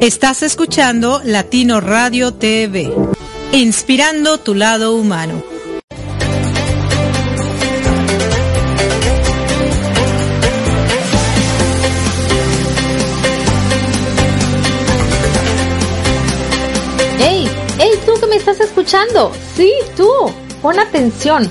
[0.00, 2.88] Estás escuchando Latino Radio TV,
[3.50, 5.42] inspirando tu lado humano.
[17.18, 17.50] ¡Ey!
[17.80, 19.32] ¡Ey, tú que me estás escuchando!
[19.56, 20.08] Sí, tú.
[20.62, 21.50] Pon atención.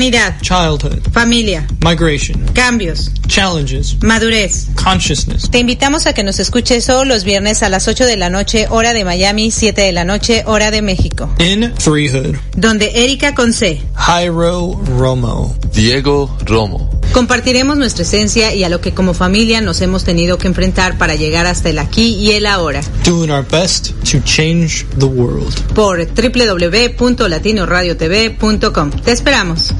[0.00, 4.66] Maternidad, childhood, familia, migration, cambios, challenges, madurez.
[4.74, 5.48] consciousness.
[5.50, 8.66] Te invitamos a que nos escuches todos los viernes a las 8 de la noche,
[8.68, 11.30] hora de Miami, 7 de la noche, hora de México.
[11.38, 16.90] In Threehood, Donde Erika Conce Jairo Romo, Diego Romo.
[17.14, 21.14] compartiremos nuestra esencia y a lo que como familia nos hemos tenido que enfrentar para
[21.14, 22.82] llegar hasta el aquí y el ahora.
[23.02, 25.54] doing our best to change the world.
[25.74, 28.90] Por www.latinoradiotv.com.
[29.02, 29.72] Te esperamos.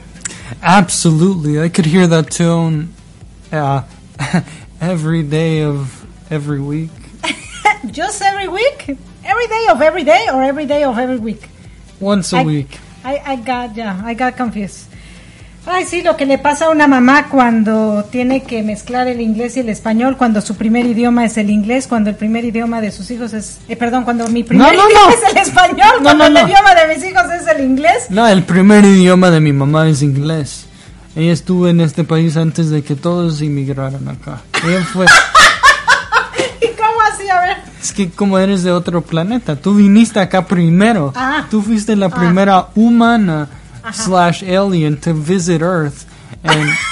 [0.63, 2.91] Absolutely, I could hear that tune
[3.53, 3.83] uh,
[4.81, 6.91] every day of every week.
[7.91, 8.97] Just every week?
[9.25, 11.49] Every day of every day or every day of every week?
[11.99, 12.79] Once a I- week.
[13.05, 14.87] I, I got, yeah, I got confused.
[15.69, 19.57] Ay, sí, lo que le pasa a una mamá cuando tiene que mezclar el inglés
[19.57, 22.93] y el español, cuando su primer idioma es el inglés, cuando el primer idioma de
[22.93, 25.11] sus hijos es, eh, perdón, cuando mi primer No, no, idioma no.
[25.11, 28.07] es el español, cuando el idioma de mis hijos es el inglés.
[28.11, 30.67] No, el primer idioma de mi mamá es inglés.
[31.17, 34.43] Ella estuvo en este país antes de que todos inmigraran acá.
[34.67, 35.07] Ella fue...
[36.61, 37.29] ¿Y cómo así?
[37.29, 37.57] A ver.
[37.83, 41.13] Es que como eres de otro planeta, tú viniste acá primero.
[41.17, 41.47] Ah.
[41.51, 42.11] Tú fuiste la Ah.
[42.11, 43.49] primera humana
[43.93, 46.07] slash alien to visit Earth.
[46.43, 46.71] And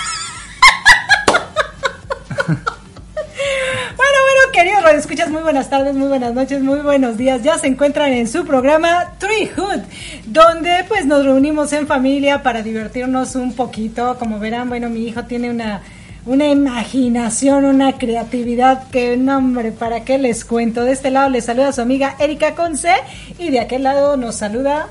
[4.54, 7.42] queridos radioescuchas, muy buenas tardes, muy buenas noches, muy buenos días.
[7.42, 9.80] Ya se encuentran en su programa Treehood,
[10.26, 14.16] donde pues nos reunimos en familia para divertirnos un poquito.
[14.16, 15.82] Como verán, bueno, mi hijo tiene una,
[16.24, 20.84] una imaginación, una creatividad que, no hombre, ¿para qué les cuento?
[20.84, 22.92] De este lado les saluda su amiga Erika Conce
[23.40, 24.86] y de aquel lado nos saluda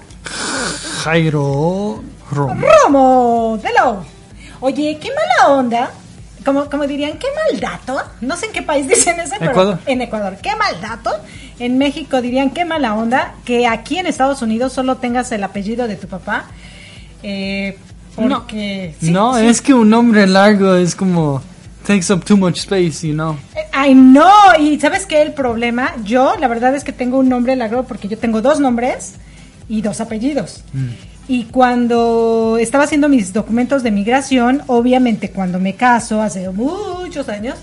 [1.04, 2.02] Jairo
[2.32, 2.66] Romo.
[2.84, 4.06] Romo de lo.
[4.62, 5.92] Oye, qué mala onda.
[6.46, 8.02] Como, como dirían, qué mal dato.
[8.22, 9.80] No sé en qué país dicen eso, pero Ecuador.
[9.86, 10.38] en Ecuador.
[10.42, 11.12] Qué mal dato.
[11.60, 15.88] En México dirían, qué mala onda que aquí en Estados Unidos solo tengas el apellido
[15.88, 16.46] de tu papá.
[17.22, 17.78] Eh,
[18.16, 18.96] porque.
[19.00, 19.46] sí, no, sí.
[19.46, 21.42] es que un nombre largo es como
[21.86, 23.38] takes up too much space, you know.
[23.56, 24.30] Eh, Ay, no.
[24.58, 25.94] Y sabes qué el problema.
[26.04, 29.16] Yo, la verdad es que tengo un nombre largo porque yo tengo dos nombres
[29.74, 30.62] y dos apellidos.
[31.28, 37.56] Y cuando estaba haciendo mis documentos de migración, obviamente cuando me caso hace muchos años,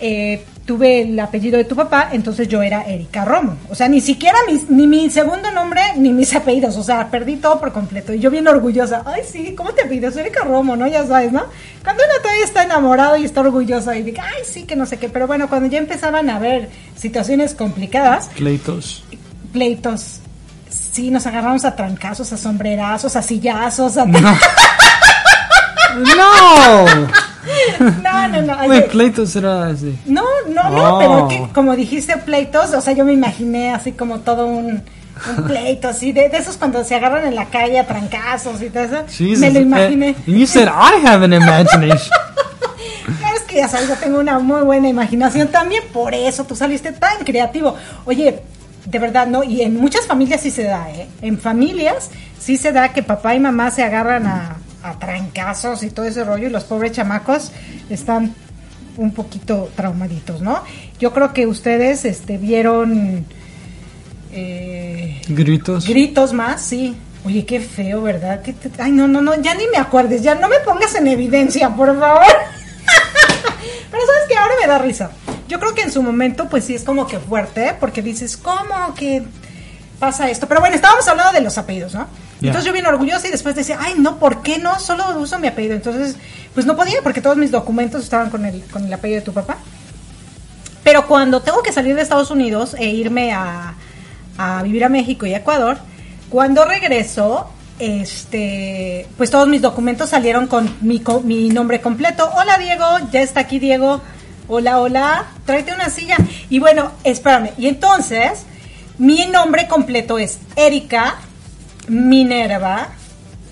[0.00, 3.56] eh, tuve el apellido de tu papá, entonces yo era Erika Romo.
[3.68, 6.76] O sea, ni siquiera mis- ni mi segundo nombre ni mis apellidos.
[6.76, 8.12] O sea, perdí todo por completo.
[8.14, 9.02] Y yo bien orgullosa.
[9.04, 10.16] Ay, sí, ¿cómo te apellidas?
[10.16, 10.86] Erika Romo, ¿no?
[10.86, 11.42] Ya sabes, ¿no?
[11.82, 14.98] Cuando uno todavía está enamorado y está orgulloso y diga, ay, sí, que no sé
[14.98, 15.08] qué.
[15.08, 19.04] Pero bueno, cuando ya empezaban a haber situaciones complicadas, Pleitos.
[19.52, 20.20] pleitos.
[20.70, 24.04] Sí, nos agarramos a trancazos, a sombrerazos, a sillazos, a...
[24.06, 24.20] No.
[26.16, 26.84] no.
[28.02, 28.52] no, no, no.
[28.54, 29.98] Así- pleitos era así.
[30.06, 30.98] No, no, no, Oh.
[30.98, 34.82] pero que, como dijiste pleitos, o sea, yo me imaginé así como todo un,
[35.36, 38.70] un pleito, así, de, de esos cuando se agarran en la calle a trancazos y
[38.70, 39.04] todo eso.
[39.08, 39.38] Jesus.
[39.38, 40.08] me lo eh, imaginé.
[40.26, 42.10] and you said I have an imagination.
[43.34, 46.92] Es que ya sabes, yo tengo una muy buena imaginación también, por eso tú saliste
[46.92, 47.74] tan creativo.
[48.04, 48.40] Oye,
[48.90, 49.42] de verdad, ¿no?
[49.44, 51.06] Y en muchas familias sí se da, ¿eh?
[51.22, 55.90] En familias sí se da que papá y mamá se agarran a, a trancazos y
[55.90, 57.52] todo ese rollo y los pobres chamacos
[57.88, 58.34] están
[58.96, 60.62] un poquito traumaditos, ¿no?
[60.98, 63.24] Yo creo que ustedes este, vieron
[64.32, 65.86] eh, Gritos.
[65.86, 66.96] gritos más, sí.
[67.24, 68.40] Oye, qué feo, ¿verdad?
[68.42, 71.06] ¿Qué te- Ay, no, no, no, ya ni me acuerdes, ya no me pongas en
[71.06, 72.24] evidencia, por favor.
[73.90, 75.10] Pero sabes que ahora me da risa.
[75.50, 78.94] Yo creo que en su momento, pues sí es como que fuerte, porque dices, ¿cómo
[78.94, 79.24] que
[79.98, 80.46] pasa esto?
[80.46, 82.06] Pero bueno, estábamos hablando de los apellidos, ¿no?
[82.48, 84.78] Entonces yo vine orgullosa y después decía, ay, no, ¿por qué no?
[84.78, 85.74] Solo uso mi apellido.
[85.74, 86.14] Entonces,
[86.54, 89.32] pues no podía porque todos mis documentos estaban con el, con el apellido de tu
[89.32, 89.58] papá.
[90.84, 93.74] Pero cuando tengo que salir de Estados Unidos e irme a,
[94.38, 95.76] a vivir a México y a Ecuador,
[96.30, 102.30] cuando regreso, este, pues todos mis documentos salieron con mi, co- mi nombre completo.
[102.34, 104.00] Hola Diego, ya está aquí Diego.
[104.52, 106.16] Hola, hola, tráete una silla.
[106.48, 107.50] Y bueno, espérame.
[107.56, 108.46] Y entonces,
[108.98, 111.18] mi nombre completo es Erika
[111.86, 112.88] Minerva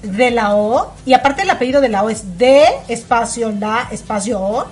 [0.02, 0.92] de la O.
[1.06, 4.66] Y aparte el apellido de la O es D, espacio la, espacio O,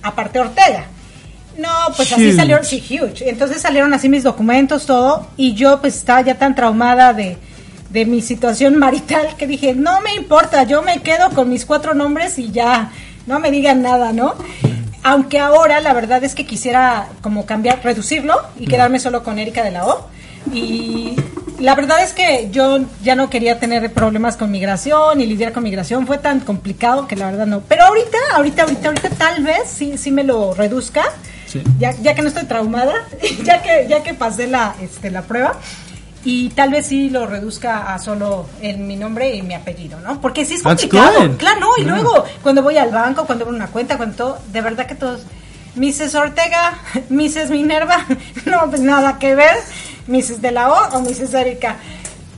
[0.00, 0.84] aparte Ortega.
[1.56, 3.28] No, pues así salieron, sí, huge.
[3.28, 7.36] Entonces salieron así mis documentos, todo, y yo pues estaba ya tan traumada de,
[7.90, 11.94] de mi situación marital que dije, no me importa, yo me quedo con mis cuatro
[11.94, 12.92] nombres y ya,
[13.26, 14.36] no me digan nada, ¿no?
[15.02, 19.62] Aunque ahora la verdad es que quisiera como cambiar, reducirlo y quedarme solo con Erika
[19.62, 20.08] de la O.
[20.52, 21.16] Y
[21.58, 25.62] la verdad es que yo ya no quería tener problemas con migración y lidiar con
[25.62, 26.06] migración.
[26.06, 27.60] Fue tan complicado que la verdad no.
[27.60, 31.04] Pero ahorita, ahorita, ahorita, ahorita tal vez sí, sí me lo reduzca.
[31.46, 31.62] Sí.
[31.78, 32.92] Ya, ya que no estoy traumada,
[33.44, 35.56] ya que, ya que pasé la, este, la prueba.
[36.30, 40.20] Y tal vez sí lo reduzca a solo en mi nombre y mi apellido, ¿no?
[40.20, 41.36] Porque sí es complicado.
[41.38, 41.94] Claro, no, y Yeah.
[41.94, 45.22] luego cuando voy al banco, cuando abro una cuenta, cuando todo, de verdad que todos,
[45.74, 46.14] Mrs.
[46.16, 47.48] Ortega, Mrs.
[47.48, 48.04] Minerva,
[48.44, 49.56] no, pues nada que ver,
[50.06, 50.42] Mrs.
[50.42, 51.32] de la O o Mrs.
[51.32, 51.76] Erika.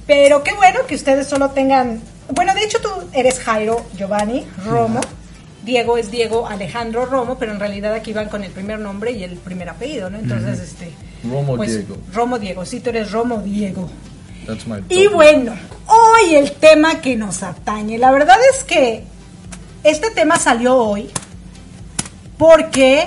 [0.07, 2.01] Pero qué bueno que ustedes solo tengan,
[2.33, 5.01] bueno, de hecho tú eres Jairo Giovanni Romo,
[5.65, 9.25] Diego es Diego Alejandro Romo, pero en realidad aquí van con el primer nombre y
[9.25, 10.19] el primer apellido, ¿no?
[10.19, 10.93] Entonces, este...
[11.25, 11.97] Romo pues, Diego.
[12.13, 13.89] Romo Diego, sí, tú eres Romo Diego.
[14.47, 15.53] That's my Y bueno,
[15.87, 17.99] hoy el tema que nos atañe.
[17.99, 19.05] La verdad es que
[19.85, 21.11] este tema salió hoy
[22.39, 23.07] porque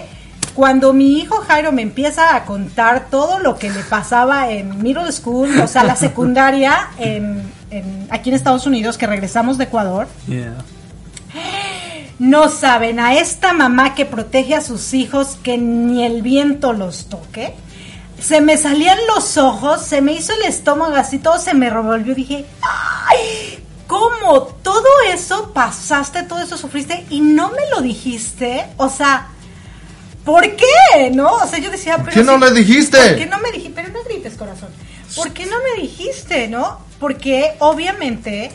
[0.53, 5.11] cuando mi hijo Jairo me empieza a contar todo lo que le pasaba en middle
[5.11, 7.41] school, o sea, la secundaria en,
[7.71, 10.53] en- aquí en Estados Unidos, que regresamos de Ecuador, Yeah.
[12.19, 17.07] no saben a esta mamá que protege a sus hijos que ni el viento los
[17.07, 17.55] toque.
[18.23, 22.15] Se me salían los ojos, se me hizo el estómago así, todo se me revolvió.
[22.15, 23.59] Dije, ¡ay!
[23.87, 28.65] ¿Cómo ¿cómo todo eso pasaste, todo eso sufriste y no me lo dijiste?
[28.77, 29.27] O sea,
[30.23, 31.11] ¿por qué?
[31.13, 31.33] ¿No?
[31.35, 32.97] O sea, yo decía, ¿Por pero qué no si- le dijiste?
[32.97, 33.81] ¿Por qué no me dijiste?
[33.81, 34.69] Pero no grites, corazón.
[35.15, 36.79] ¿Por qué no me dijiste, no?
[36.99, 38.51] Porque obviamente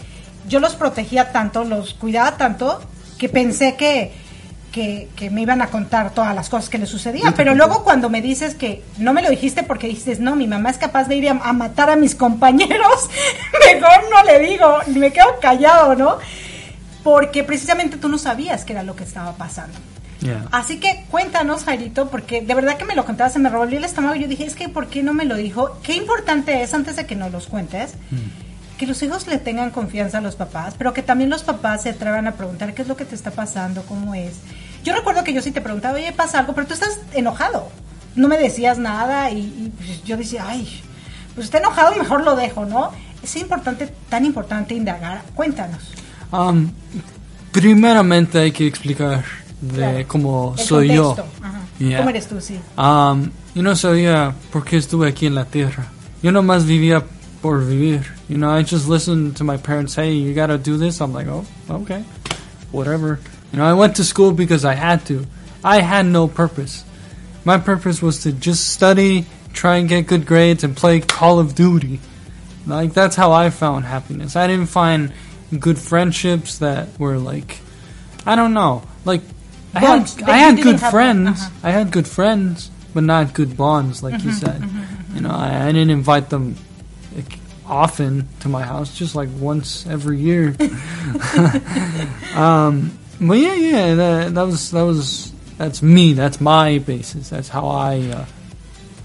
[0.49, 2.81] yo los protegía tanto, los cuidaba tanto,
[3.19, 4.13] que pensé que,
[4.79, 7.35] que, que me iban a contar todas las cosas que le sucedían.
[7.35, 10.71] Pero luego cuando me dices que no me lo dijiste porque dices, no, mi mamá
[10.71, 13.11] es capaz de ir a, a matar a mis compañeros,
[13.73, 16.19] mejor no le digo, me quedo callado, ¿no?
[17.03, 19.77] Porque precisamente tú no sabías qué era lo que estaba pasando.
[20.21, 20.47] Yeah.
[20.53, 23.85] Así que cuéntanos, Jairito, porque de verdad que me lo contabas, se me revolvió el
[23.85, 24.15] estómago.
[24.15, 25.79] Yo dije, es que ¿por qué no me lo dijo?
[25.83, 27.95] Qué importante es, antes de que nos los cuentes,
[28.79, 31.91] que los hijos le tengan confianza a los papás, pero que también los papás se
[31.91, 34.39] atrevan a preguntar qué es lo que te está pasando, cómo es.
[34.85, 37.69] Yo recuerdo que yo sí te preguntaba, oye, pasa algo, pero tú estás enojado.
[38.15, 40.83] No me decías nada y, y, pues, yo decía, ay,
[41.35, 42.91] pues está enojado, mejor lo dejo, ¿no?
[43.23, 45.23] Es importante, tan importante indagar.
[45.35, 45.83] Cuéntanos.
[46.33, 46.71] Um,
[47.53, 49.25] primeramente hay que explicar
[49.61, 50.05] de Claro.
[50.09, 51.15] cómo El soy yo.
[51.15, 51.45] contexto.
[51.45, 51.61] Ajá.
[51.79, 51.99] Yeah.
[51.99, 52.41] ¿Cómo eres tú?
[52.41, 52.59] Sí.
[52.77, 55.87] Um, yo no sabía por qué estuve aquí en la tierra.
[56.23, 57.05] Yo nomás vivía
[57.41, 58.03] por vivir.
[58.29, 61.01] You know, I just listened to my parents, hey, you gotta do this.
[61.01, 62.03] I'm like, oh, okay,
[62.73, 63.19] whatever.
[63.53, 65.27] You know, I went to school because I had to.
[65.65, 66.85] I had no purpose.
[67.45, 71.55] My purpose was to just study, try and get good grades, and play Call of
[71.55, 72.01] Duty.
[72.67, 74.37] Like, that's how I found happiness.
[74.37, 75.13] I didn't find
[75.59, 77.61] good friendships that were like,
[78.27, 79.23] I don't know, like,
[79.75, 81.41] I Bonds had, I had good friends.
[81.41, 81.51] uh-huh.
[81.63, 84.63] I had good friends, but not good bonds, like you said.
[85.15, 86.57] You know, I, I didn't invite them
[87.15, 90.55] like, often to my house, just like once every year.
[92.35, 96.13] um, but yeah, yeah, that, that was that was that's me.
[96.13, 97.31] That's my basis.
[97.31, 98.27] That's how I uh,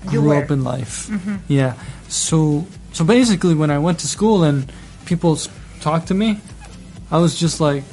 [0.08, 0.43] grew were.
[0.43, 1.10] up in life.
[1.48, 1.74] Yeah.
[2.10, 4.72] So so basically, when I went to school and
[5.05, 5.38] people
[5.82, 6.39] talked to me,
[7.12, 7.84] I was just like,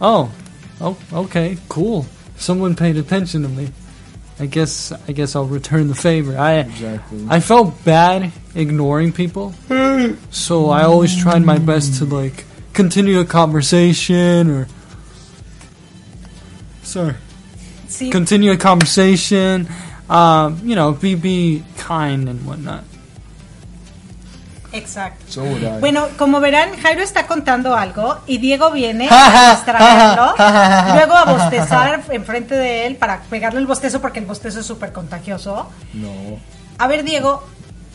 [0.00, 0.32] oh,
[0.80, 2.06] oh, okay, cool.
[2.36, 3.70] Someone paid attention to me.
[4.40, 6.38] I guess I guess I'll return the favor.
[6.38, 7.26] I Exactly.
[7.28, 9.52] I felt bad ignoring people,
[10.30, 14.68] so I always tried my best to like continue a conversation or
[16.88, 17.14] sorry,
[17.88, 18.10] Sí.
[18.10, 19.66] continue a conversation.
[20.10, 22.82] Um, you know, be be kind and whatnot.
[24.72, 25.24] Exacto.
[25.28, 25.80] So would I.
[25.80, 30.34] Bueno, como verán, Jairo está contando algo y Diego viene a distraerlo,
[30.94, 34.92] luego a bostezar enfrente de él para pegarle el bostezo porque el bostezo es súper
[34.92, 35.68] contagioso.
[35.94, 36.10] no.
[36.80, 37.42] A ver, Diego,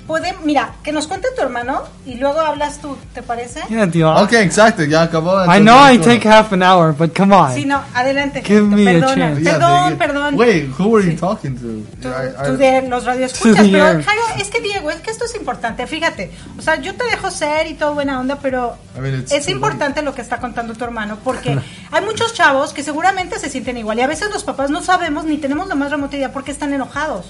[0.07, 3.61] puede, mira, que nos cuente tu hermano y luego hablas tú, ¿te parece?
[3.69, 4.13] Yeah, tío.
[4.15, 5.43] Ok, exacto, ya acabó.
[5.45, 7.53] I know I take half an hour, but come on.
[7.53, 8.41] Sí, no, adelante.
[8.43, 9.41] Give me a perdona, chance.
[9.41, 10.35] Yeah, perdón, perdón.
[10.35, 11.17] Wait, who were you Sí.
[11.17, 12.01] talking to?
[12.01, 13.85] Tú, I- I- tú de los radioescuchas, pero.
[13.85, 17.31] Jairo, es que Diego, es que esto es importante, fíjate, o sea, yo te dejo
[17.31, 20.73] ser y todo buena onda, pero I mean, it's es importante lo que está contando
[20.73, 21.57] tu hermano, porque
[21.91, 25.23] hay muchos chavos que seguramente se sienten igual y a veces los papás no sabemos
[25.25, 27.25] ni tenemos la más remota idea por qué están enojados,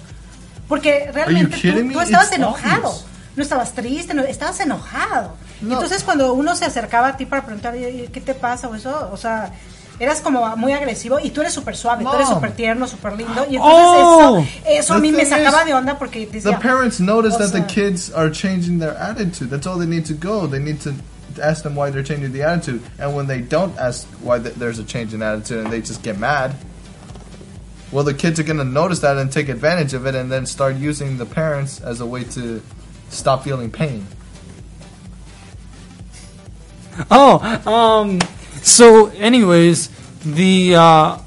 [0.74, 2.88] porque realmente tú, tú estabas It's enojado.
[2.90, 3.06] obvious.
[3.36, 5.36] No estabas triste, no, estabas enojado.
[5.62, 5.74] No.
[5.76, 9.10] entonces cuando uno se acercaba a ti para preguntar "Oye, qué te pasa o eso,
[9.14, 9.52] o sea,
[10.00, 12.36] eras como muy agresivo y tú eres súper suave, tú eres No.
[12.36, 13.46] súper tierno, súper lindo.
[13.50, 14.40] Y entonces Oh.
[14.40, 17.52] eso, eso a The mí me sacaba de onda porque decía, The parents notice that
[17.52, 19.50] the sea, kids are changing their attitude.
[19.52, 20.48] That's all they need to go.
[20.48, 20.92] They need to
[21.42, 22.82] ask them why they're changing the attitude.
[23.00, 26.02] And when they don't ask why th- there's a change in attitude and they just
[26.04, 26.52] get mad,
[27.94, 30.48] well, the kids are going to notice that and take advantage of it and then
[30.48, 32.62] start using the parents as a way to
[33.10, 34.08] stop feeling pain.
[37.10, 37.40] Oh,
[37.72, 38.20] um,
[38.62, 39.90] so anyways,
[40.26, 41.18] the uh,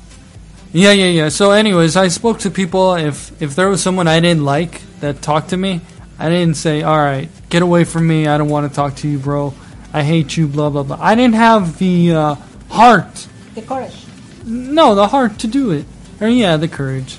[0.73, 1.28] yeah, yeah, yeah.
[1.28, 2.94] So anyways, I spoke to people.
[2.94, 5.80] If if there was someone I didn't like that talked to me,
[6.18, 8.26] I didn't say, "All right, get away from me.
[8.26, 9.54] I don't want to talk to you, bro.
[9.92, 10.99] I hate you." Blah blah blah.
[11.00, 12.35] I didn't have the uh,
[12.70, 13.26] heart.
[13.54, 14.04] the courage.
[14.44, 15.85] No, the heart to do it.
[16.20, 17.18] Or yeah, the courage.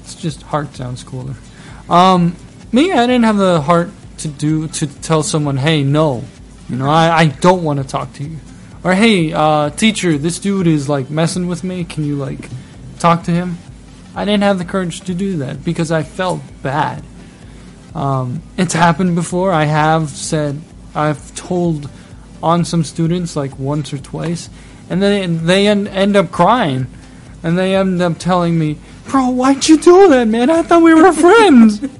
[0.00, 1.34] It's just heart sounds cooler.
[1.88, 2.36] Um,
[2.72, 6.24] me, I didn't have the heart to do to tell someone, "Hey, no."
[6.68, 8.36] You know, I, I don't want to talk to you.
[8.84, 11.84] Or hey, uh, teacher, this dude is like messing with me.
[11.84, 12.48] Can you like
[12.98, 13.58] talk to him?
[14.14, 17.02] I didn't have the courage to do that because I felt bad.
[17.94, 19.52] Um, it's happened before.
[19.52, 20.60] I have said,
[20.94, 21.88] I've told
[22.42, 24.50] on some students like once or twice,
[24.90, 26.86] and then they en- end up crying,
[27.42, 28.78] and they end up telling me,
[29.08, 30.50] "Bro, why'd you do that, man?
[30.50, 31.80] I thought we were friends.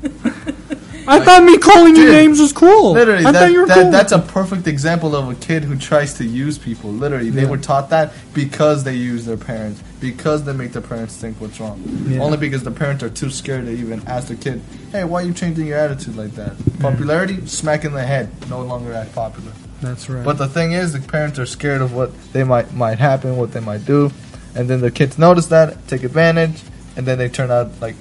[1.11, 2.93] I thought me calling you names was cool.
[2.93, 5.65] Literally, I that, thought you were that, cool." that's a perfect example of a kid
[5.65, 6.91] who tries to use people.
[6.91, 7.49] Literally, they Yeah.
[7.49, 11.59] were taught that because they use their parents, because they make their parents think what's
[11.61, 11.81] wrong.
[12.07, 12.21] Yeah.
[12.21, 14.61] Only because the parents are too scared to even ask the kid,
[14.93, 16.53] hey, why are you changing your attitude like that?
[16.79, 19.53] Popularity, smack in the head, no longer act popular.
[19.81, 20.25] That's right.
[20.25, 23.53] But the thing is, the parents are scared of what they might might happen, what
[23.53, 24.11] they might do,
[24.59, 26.63] and then the kids notice that, take advantage,
[26.97, 27.95] and then they turn out like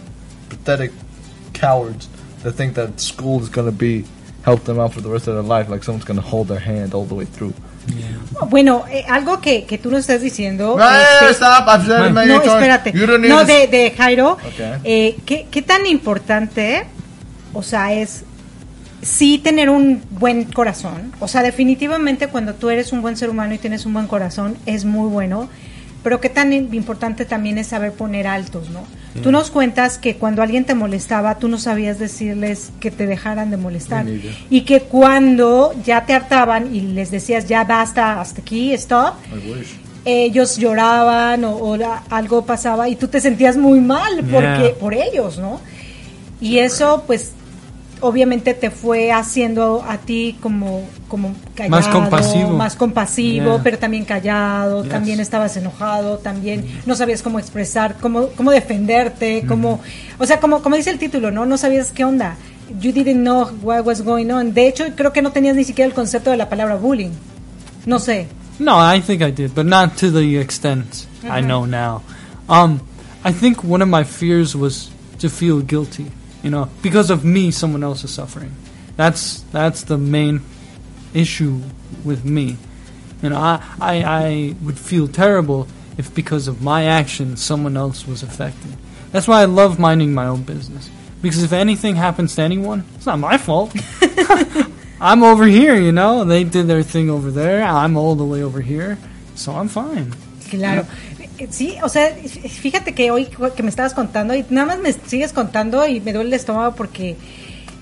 [0.50, 0.92] pathetic
[1.54, 2.10] cowards
[2.42, 4.04] that think that school is gonna be
[4.42, 6.96] help them out for the rest of their life, like someone's gonna hold their hand
[6.96, 7.54] all the way through.
[8.50, 10.78] Bueno, eh, algo que, que tú nos estás diciendo.
[10.78, 11.68] Este, stop!
[11.68, 12.92] I've said no, espérate.
[13.30, 14.34] No, de, de Jairo.
[14.34, 14.74] Okay.
[14.84, 16.86] eh, ¿qué, ¿Qué tan importante,
[17.54, 18.26] o sea, es
[19.02, 21.14] sí tener un buen corazón?
[21.20, 24.58] O sea, definitivamente cuando tú eres un buen ser humano y tienes un buen corazón,
[24.66, 25.48] es muy bueno.
[26.04, 28.82] Pero qué tan importante también es saber poner altos, ¿no?
[29.24, 33.50] Tú nos cuentas que cuando alguien te molestaba, tú no sabías decirles que te dejaran
[33.50, 34.06] de molestar.
[34.50, 39.16] Y que cuando ya te hartaban y les decías, ya basta, hasta aquí, stop,
[40.06, 44.76] ellos lloraban o, o la- algo pasaba y tú te sentías muy mal porque Yeah.
[44.80, 45.60] por ellos, ¿no?
[46.40, 47.32] Y eso pues
[48.02, 52.50] obviamente te fue haciendo a ti como como callado, Más compasivo.
[52.52, 53.64] más compasivo, Yeah.
[53.64, 54.92] pero también callado, Yes.
[54.92, 59.80] también estabas enojado, también no sabías cómo expresar, cómo cómo defenderte, cómo
[60.20, 61.46] o sea, como como dice el título, ¿no?
[61.46, 62.36] No sabías qué onda.
[62.82, 64.54] You didn't know what was going on.
[64.54, 67.12] De hecho, creo que no tenías ni siquiera el concepto de la palabra bullying.
[67.86, 68.28] No sé.
[68.60, 72.02] No, I think I did, but not to the extent I know now.
[72.50, 72.80] Um,
[73.24, 74.90] I think one of my fears was
[75.20, 76.08] to feel guilty,
[76.44, 78.56] you know, because of me, someone else is suffering.
[78.96, 80.42] That's that's the main
[81.14, 81.62] issue
[82.04, 82.58] with me.
[83.22, 85.68] You know, I, I, I would feel terrible
[85.98, 88.76] if because of my actions someone else was affected.
[89.12, 90.90] That's why I love minding my own business.
[91.22, 93.76] Because if anything happens to anyone, it's not my fault.
[95.02, 96.24] I'm over here, you know.
[96.24, 97.64] They did their thing over there.
[97.64, 98.98] I'm all the way over here,
[99.36, 100.14] so I'm fine.
[100.50, 100.86] Claro.
[101.52, 105.34] Sí, o sea, fíjate que hoy que me estabas contando y nada más me sigues
[105.34, 107.16] contando y me duele el estómago porque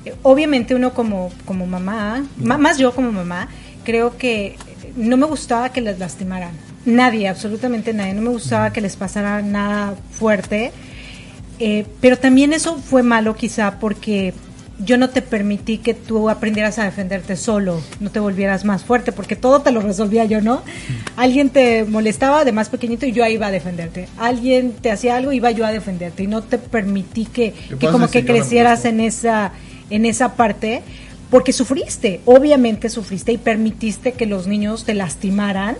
[0.03, 3.47] eh, obviamente uno como, como mamá, ma- más yo como mamá,
[3.85, 4.57] creo que
[4.97, 6.51] no me gustaba que les lastimaran.
[6.85, 8.13] Nadie, absolutamente nadie.
[8.13, 10.71] No me gustaba que les pasara nada fuerte.
[11.57, 14.33] Eh, pero también eso fue malo quizá porque
[14.79, 19.11] yo no te permití que tú aprendieras a defenderte solo, no te volvieras más fuerte,
[19.11, 20.63] porque todo te lo resolvía yo, ¿no?
[21.15, 24.07] Alguien te molestaba de más pequeñito y yo iba a defenderte.
[24.17, 27.87] Alguien te hacía algo, iba yo a defenderte y no te permití que, ¿Qué que
[27.87, 29.53] como que crecieras en esa
[29.89, 30.81] en esa parte
[31.29, 35.75] porque sufriste, obviamente sufriste y permitiste que los niños te lastimaran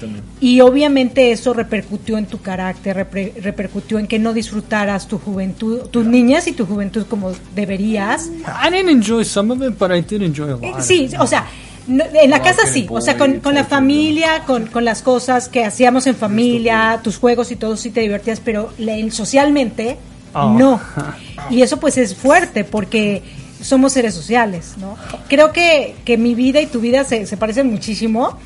[0.00, 0.22] también.
[0.40, 2.96] y obviamente eso repercutió en tu carácter,
[3.42, 8.30] repercutió en que no disfrutaras tu juventud, tus niñas y tu juventud como deberías.
[8.46, 10.80] I didn't enjoy some of it, but I did enjoy a lot.
[10.80, 11.46] Sí, o sea,
[11.86, 15.48] no- en la casa sí, o sea, con, con la familia, con, con las cosas
[15.48, 18.72] que hacíamos en familia, tus juegos y todo sí te divertías, pero
[19.10, 19.96] socialmente
[20.36, 20.52] Oh.
[20.58, 20.80] no.
[21.50, 23.22] Y eso pues es fuerte porque
[23.64, 24.96] somos seres sociales, ¿no?
[25.28, 28.38] Creo que, que mi vida y tu vida se, se parecen muchísimo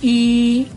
[0.00, 0.68] y,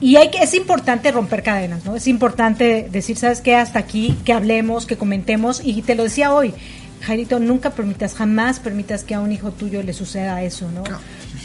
[0.00, 1.94] y hay que, es importante romper cadenas, ¿no?
[1.94, 3.54] Es importante decir, ¿sabes qué?
[3.54, 6.54] Hasta aquí, que hablemos, que comentemos y te lo decía hoy.
[7.02, 10.82] Jairito, nunca permitas, jamás permitas que a un hijo tuyo le suceda eso, ¿no?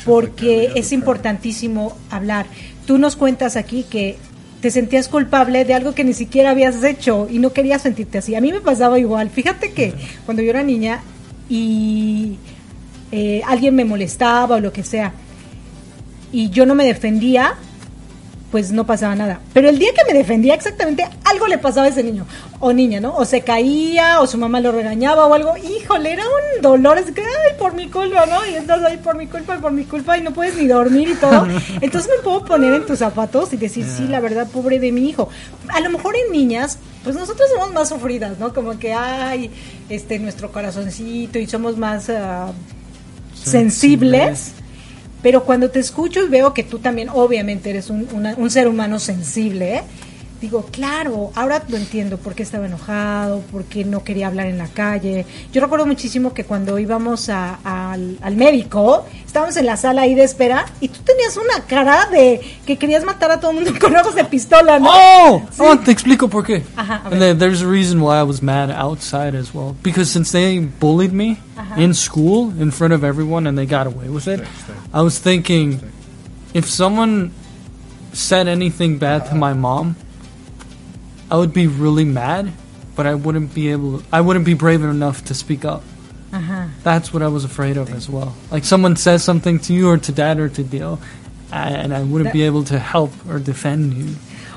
[0.05, 2.45] Porque es importantísimo hablar.
[2.87, 4.17] Tú nos cuentas aquí que
[4.61, 8.35] te sentías culpable de algo que ni siquiera habías hecho y no querías sentirte así.
[8.35, 9.29] A mí me pasaba igual.
[9.29, 9.93] Fíjate que
[10.25, 11.01] cuando yo era niña
[11.49, 12.37] y
[13.11, 15.13] eh, alguien me molestaba o lo que sea
[16.31, 17.55] y yo no me defendía,
[18.51, 19.39] pues no pasaba nada.
[19.53, 22.25] Pero el día que me defendía exactamente algo le pasaba a ese niño
[22.59, 23.15] o niña, ¿no?
[23.15, 25.55] O se caía o su mamá lo regañaba o algo.
[25.57, 28.45] Híjole, era un dolor, es que, ay, por mi culpa, ¿no?
[28.45, 31.15] Y estás ahí por mi culpa, por mi culpa y no puedes ni dormir y
[31.15, 31.47] todo.
[31.81, 35.09] Entonces me puedo poner en tus zapatos y decir, sí, la verdad, pobre de mi
[35.09, 35.29] hijo.
[35.69, 38.53] A lo mejor en niñas, pues nosotros somos más sufridas, ¿no?
[38.53, 39.51] Como que, ay,
[39.89, 42.09] este, nuestro corazoncito y somos más...
[42.09, 42.51] ah,
[43.33, 44.51] sensibles,
[45.21, 48.67] pero cuando te escucho y veo que tú también obviamente eres un, una- un ser
[48.67, 49.81] humano sensible, ¿eh?
[50.41, 54.57] Digo, claro, ahora lo entiendo por qué estaba enojado, por qué no quería hablar en
[54.57, 55.25] la calle.
[55.51, 60.15] Yo recuerdo muchísimo que cuando íbamos a- al, al médico, estábamos en la sala ahí
[60.15, 63.73] de espera y tú tenías una cara de que querías matar a todo el mundo
[63.81, 64.89] con ojos de pistola, ¿no?
[64.91, 65.61] Oh, Sí.
[65.65, 66.63] oh, te explico por qué.
[66.77, 69.75] Ajá, a And there- there's a reason why I was mad outside as well.
[69.83, 71.77] Because since they bullied me Ajá.
[71.81, 74.41] in school in front of everyone and they got away with it,
[74.93, 75.79] I was thinking
[76.53, 77.31] if someone
[78.13, 79.95] said anything bad to my mom,
[81.31, 82.51] I would be really mad,
[82.95, 84.01] but I wouldn't be able.
[84.11, 85.83] I wouldn't be brave enough to speak up.
[86.31, 86.69] Ajá.
[86.83, 88.35] That's what I was afraid of as well.
[88.51, 90.99] Like someone says something to you or to dad or to Dio,
[91.51, 94.15] and I wouldn't That- be able to help or defend you.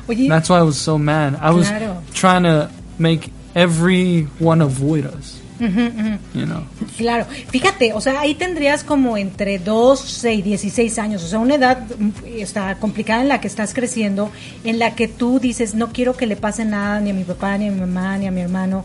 [0.08, 1.38] Oye, That's why I was so mad.
[1.40, 2.02] I was Claro.
[2.12, 5.38] trying to make everyone avoid us.
[5.60, 6.62] You know.
[6.96, 11.54] Claro, fíjate, o sea, ahí tendrías como entre 12 y 16 años, o sea, una
[11.54, 14.30] edad mm, está complicada en la que estás creciendo,
[14.64, 17.56] en la que tú dices, no quiero que le pase nada ni a mi papá,
[17.58, 18.84] ni a mi mamá, ni a mi hermano,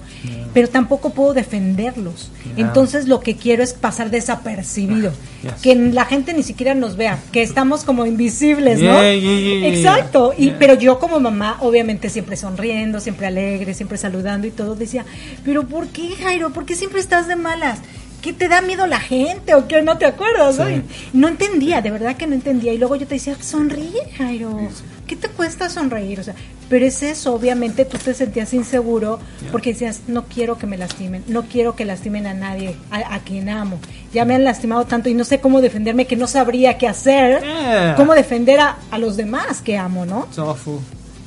[0.53, 2.31] pero tampoco puedo defenderlos.
[2.55, 2.67] Yeah.
[2.67, 5.11] Entonces lo que quiero es pasar desapercibido,
[5.43, 5.53] Yes.
[5.61, 9.01] que la gente ni siquiera nos vea, que estamos como invisibles, ¿no?
[9.01, 14.51] Yeah, Exacto, y pero yo como mamá, obviamente siempre sonriendo, siempre alegre, siempre saludando y
[14.51, 15.05] todo, decía,
[15.45, 16.51] pero ¿por qué, Jairo?
[16.57, 17.77] ¿Por qué siempre estás de malas?
[18.19, 19.83] ¿Qué te da miedo la gente o qué?
[19.83, 20.57] ¿No te acuerdas?
[20.57, 20.65] no?
[21.13, 22.73] No entendía, de verdad que no entendía.
[22.73, 24.57] Y luego yo te decía, sonríe, Jairo.
[25.05, 26.19] ¿Qué te cuesta sonreír?
[26.19, 26.33] O sea,
[26.67, 29.19] pero es eso, obviamente tú te sentías inseguro
[29.51, 33.19] porque decías, no quiero que me lastimen, no quiero que lastimen a nadie, a, a
[33.19, 33.77] quien amo.
[34.11, 37.43] Ya me han lastimado tanto y no sé cómo defenderme, que no sabría qué hacer,
[37.43, 37.93] Yeah.
[37.97, 40.27] cómo defender a, a los demás que amo, ¿no?
[40.35, 40.79] Awful.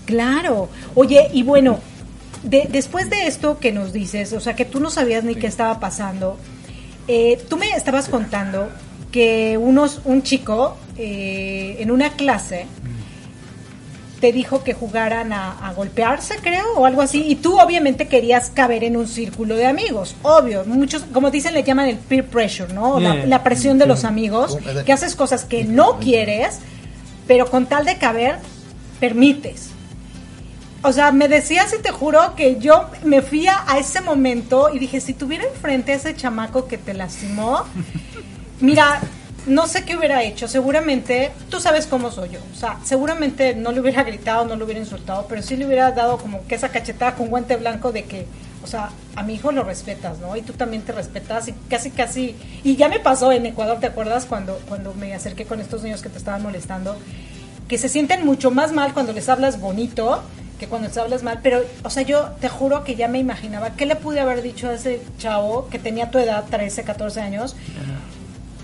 [0.06, 0.68] Claro.
[0.96, 1.78] Oye, y bueno,
[2.42, 5.46] de- después de esto que nos dices, o sea, que tú no sabías ni qué
[5.46, 6.38] estaba pasando,
[7.08, 8.68] eh, tú me estabas contando
[9.12, 12.66] que unos, un chico eh, en una clase
[14.20, 18.50] te dijo que jugaran a, a golpearse, creo, o algo así, y tú obviamente querías
[18.50, 22.72] caber en un círculo de amigos, obvio, muchos, como dicen, le llaman el peer pressure,
[22.74, 23.00] ¿no?
[23.26, 26.58] La presión de los amigos, que haces cosas que no quieres,
[27.26, 28.36] pero con tal de caber,
[29.00, 29.69] permites.
[30.82, 34.70] O sea, me decías y te juro que yo me fui a, a ese momento
[34.72, 37.64] y dije, si tuviera enfrente a ese chamaco que te lastimó,
[38.60, 39.00] mira,
[39.46, 40.48] no sé qué hubiera hecho.
[40.48, 42.40] Seguramente, tú sabes cómo soy yo.
[42.52, 45.92] O sea, seguramente no le hubiera gritado, no le hubiera insultado, pero sí le hubiera
[45.92, 48.26] dado como que esa cachetada con guante blanco de que,
[48.62, 50.36] o sea, a mi hijo lo respetas, ¿no?
[50.36, 52.36] Y tú también te respetas y casi, casi...
[52.64, 54.24] Y ya me pasó en Ecuador, ¿te acuerdas?
[54.26, 56.96] Cuando, cuando me acerqué con estos niños que te estaban molestando
[57.68, 60.24] que se sienten mucho más mal cuando les hablas bonito
[60.60, 63.70] que cuando les hablas mal, pero, o sea, yo te juro que ya me imaginaba,
[63.70, 67.56] ¿qué le pude haber dicho a ese chavo que tenía tu edad, 13, 14 años?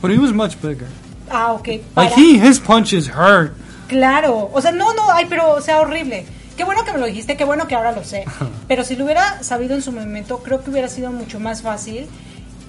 [0.02, 0.86] But he was much bigger.
[1.30, 1.66] Ah, ok.
[1.66, 3.52] Like para- he, his punches hurt.
[3.88, 6.26] Claro, o sea, no, no, ay, pero, o sea, horrible.
[6.56, 8.24] Qué bueno que me lo dijiste, qué bueno que ahora lo sé.
[8.68, 12.06] Pero si lo hubiera sabido en su momento, creo que hubiera sido mucho más fácil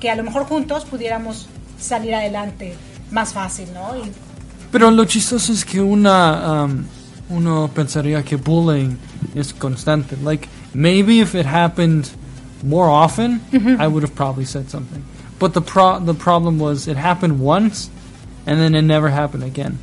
[0.01, 1.47] que a lo mejor juntos pudiéramos
[1.79, 2.75] salir adelante
[3.11, 3.95] más fácil, ¿no?
[3.95, 4.11] Y-
[4.71, 6.83] Pero lo chistoso es que una, um,
[7.29, 8.97] uno pensaría que bullying
[9.35, 10.15] is constante.
[10.23, 12.09] Like, maybe if it happened
[12.63, 13.79] more often, mm-hmm.
[13.79, 15.03] I would have probably said something.
[15.39, 17.89] But the pro- the problem was it happened once,
[18.45, 19.77] and then it never happened again.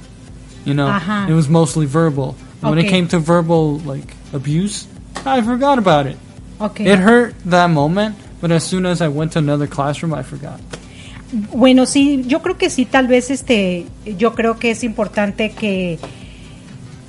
[0.64, 1.28] You know, Ajá.
[1.28, 2.37] it was mostly verbal.
[2.62, 4.88] And when it came to verbal like abuse,
[5.24, 6.16] I forgot about it.
[6.61, 6.85] ok.
[6.87, 10.61] It hurt that moment, but as soon as I went to another classroom, I forgot.
[11.52, 15.98] Bueno, sí, yo creo que sí, tal vez este, yo creo que es importante que,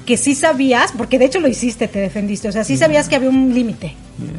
[0.05, 3.15] que sí sabías, porque de hecho lo hiciste, te defendiste, o sea, sí sabías que
[3.15, 3.87] había un límite.
[4.19, 4.29] Yeah.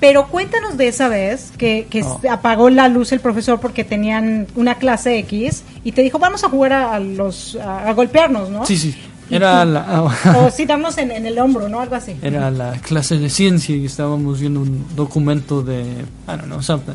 [0.00, 2.20] Pero cuéntanos de esa vez que, que Oh.
[2.30, 6.48] apagó la luz el profesor porque tenían una clase X y te dijo, vamos a
[6.48, 8.64] jugar a, los, a, a golpearnos, ¿no?
[8.64, 8.94] Sí, sí.
[9.30, 10.02] Era la,
[10.38, 11.80] O sí, darnos en, en el hombro, ¿no?
[11.80, 12.16] Algo así.
[12.22, 16.94] Era la clase de ciencia y estábamos viendo un documento de, I don't know, something.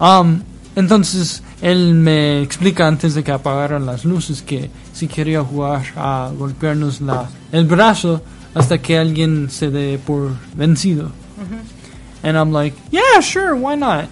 [0.00, 0.40] Um,
[0.76, 6.30] entonces, él me explica antes de que apagaran las luces que si quería jugar a
[6.36, 8.22] golpearnos la, el brazo
[8.54, 11.10] hasta que alguien se dé por vencido.
[12.22, 14.06] And I'm like, yeah, sure, why not?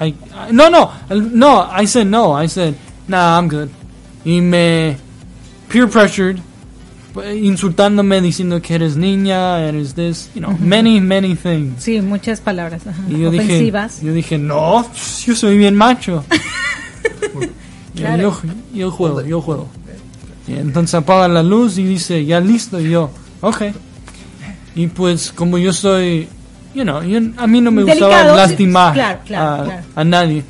[0.00, 2.32] I, I- no, no, no, I said no.
[2.32, 2.74] I said,
[3.06, 3.68] nah, I'm good.
[4.24, 4.96] Y me
[5.68, 6.40] peer pressured,
[7.40, 11.82] insultándome, diciendo que eres niña, eres this, you know, many, many things.
[11.82, 14.02] Sí, muchas palabras ajá, Y yo dije, ofensivas.
[14.02, 14.86] yo dije, no,
[15.24, 16.24] yo soy bien macho.
[17.94, 18.22] Yo- Claro.
[18.44, 19.66] yo, yo juego, yo juego.
[20.46, 23.62] Y entonces apaga la luz y dice, ya listo, y yo, ok.
[24.76, 26.28] Y pues como yo soy,
[26.74, 29.82] you know, yo- a mí no me Delicado, gustaba lastimar claro, claro, a, claro.
[29.96, 30.44] a nadie.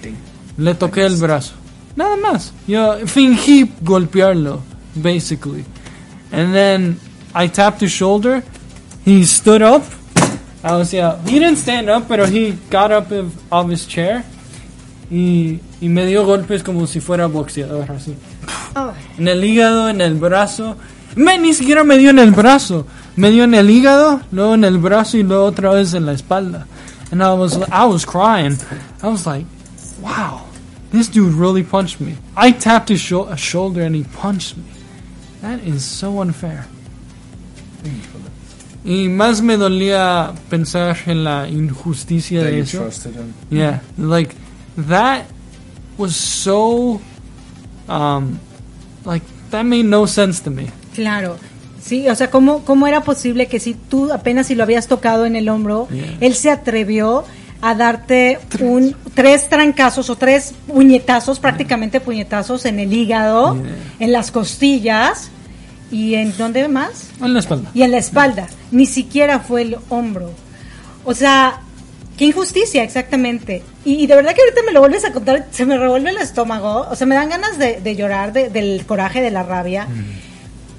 [0.59, 1.55] Le toqué el brazo.
[1.97, 2.53] Nada más.
[2.67, 4.61] Yo fingí golpearlo,
[4.95, 5.65] basically.
[6.33, 7.01] And then
[7.35, 8.43] I tapped his shoulder.
[9.05, 9.85] He stood up.
[10.63, 14.25] I was, yeah, he didn't stand up, pero he got up of, of his chair.
[15.11, 18.15] Y, y me dio golpes como si fuera boxeador, así.
[18.75, 18.93] Ay.
[19.19, 20.77] En el hígado, en el brazo.
[21.17, 22.87] Me, ni siquiera me dio en el brazo.
[23.17, 26.13] Me dio en el hígado, luego en el brazo y luego otra vez en la
[26.13, 26.67] espalda.
[27.11, 28.59] And I was, I was crying.
[29.03, 29.47] I was like,
[30.03, 30.43] wow,
[30.93, 32.17] this dude really punched me.
[32.37, 34.65] I tapped his sho- shoulder and he punched me.
[35.43, 36.65] That is so unfair.
[38.85, 42.89] Y más me dolía pensar en la injusticia That de eso.
[43.51, 44.35] Yeah, like
[44.89, 45.25] that
[45.99, 47.01] was so
[47.89, 48.39] um
[49.05, 50.67] like that made no sense to me.
[50.95, 51.37] Claro.
[51.81, 55.25] Sí, o sea, ¿cómo, ¿cómo era posible que si tú apenas si lo habías tocado
[55.27, 56.17] en el hombro, Yeah.
[56.21, 57.25] él se atrevió
[57.61, 63.65] a darte un tres trancazos o tres puñetazos, prácticamente puñetazos en el hígado, Yeah.
[64.07, 65.31] en las costillas
[65.91, 67.09] y en dónde más?
[67.21, 67.71] En la espalda.
[67.75, 68.47] y en la espalda.
[68.71, 70.31] Ni siquiera fue el hombro.
[71.05, 71.61] O sea,
[72.17, 73.63] qué injusticia, exactamente.
[73.85, 76.19] Y, y de verdad que ahorita me lo vuelves a contar, se me revuelve el
[76.19, 76.87] estómago.
[76.91, 79.87] O sea, me dan ganas de, de llorar de- del coraje, de la rabia.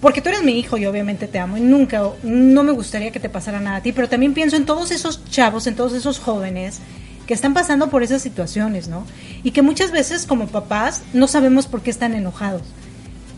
[0.01, 3.19] Porque tú eres mi hijo y obviamente te amo y nunca, no me gustaría que
[3.19, 6.19] te pasara nada a ti, pero también pienso en todos esos chavos, en todos esos
[6.19, 6.79] jóvenes
[7.27, 9.05] que están pasando por esas situaciones, ¿no?
[9.43, 12.63] Y que muchas veces como papás no sabemos por qué están enojados,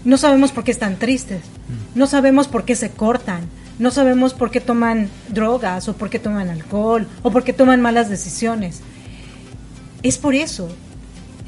[0.05, 1.41] no sabemos por qué están tristes,
[1.95, 3.41] no sabemos por qué se cortan,
[3.79, 7.81] no sabemos por qué toman drogas o por qué toman alcohol o por qué toman
[7.81, 8.81] malas decisiones.
[10.03, 10.69] Es por eso,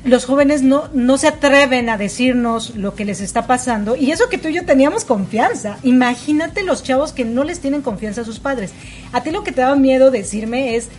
[0.04, 4.28] los jóvenes no, no se atreven a decirnos lo que les está pasando y eso
[4.30, 5.78] que tú y yo teníamos confianza.
[5.84, 8.72] Imagínate los chavos que no les tienen confianza a sus padres.
[9.14, 10.90] A ti lo que te daba miedo decirme es,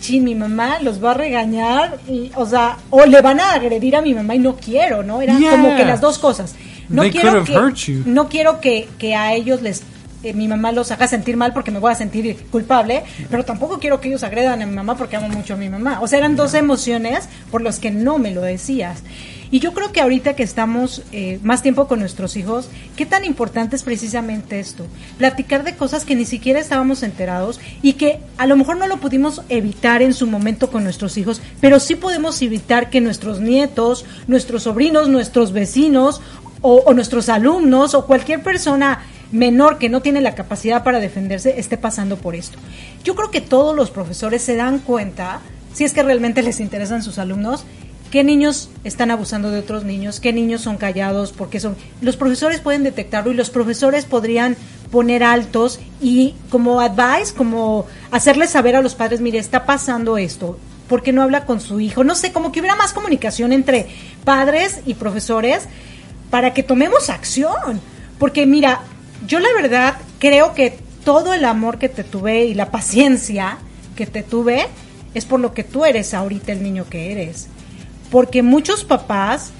[0.00, 3.96] chin, mi mamá los va a regañar, y, o sea, o le van a agredir
[3.96, 5.20] a mi mamá y no quiero, ¿no?
[5.22, 5.52] Era Yeah.
[5.52, 6.54] como que las dos cosas.
[6.88, 9.82] No They quiero que, no quiero que, que a ellos les
[10.34, 14.00] mi mamá los haga sentir mal porque me voy a sentir culpable, pero tampoco quiero
[14.00, 16.00] que ellos agredan a mi mamá porque amo mucho a mi mamá.
[16.00, 19.02] O sea, eran dos emociones por las que no me lo decías.
[19.52, 23.24] Y yo creo que ahorita que estamos eh, más tiempo con nuestros hijos, qué tan
[23.24, 24.86] importante es precisamente esto,
[25.18, 28.98] platicar de cosas que ni siquiera estábamos enterados y que a lo mejor no lo
[28.98, 34.04] pudimos evitar en su momento con nuestros hijos, pero sí podemos evitar que nuestros nietos,
[34.28, 36.20] nuestros sobrinos, nuestros vecinos
[36.62, 39.00] o nuestros alumnos o cualquier persona
[39.32, 42.58] menor que no tiene la capacidad para defenderse esté pasando por esto.
[43.04, 45.40] Yo creo que todos los profesores se dan cuenta,
[45.72, 47.64] si es que realmente les interesan sus alumnos,
[48.10, 51.76] qué niños están abusando de otros niños, qué niños son callados, porque son...
[52.00, 54.56] Los profesores pueden detectarlo y los profesores podrían
[54.90, 60.58] poner altos y como advice, como hacerles saber a los padres, mire, está pasando esto,
[60.88, 62.02] ¿por qué no habla con su hijo?
[62.02, 63.86] No sé, como que hubiera más comunicación entre
[64.24, 65.68] padres y profesores
[66.30, 67.80] para que tomemos acción.
[68.18, 68.80] Porque mira,
[69.26, 73.58] yo la verdad creo que todo el amor que te tuve y la paciencia
[73.96, 74.66] que te tuve
[75.14, 77.48] es por lo que tú eres ahorita el niño que eres.
[78.10, 79.50] Porque muchos papás,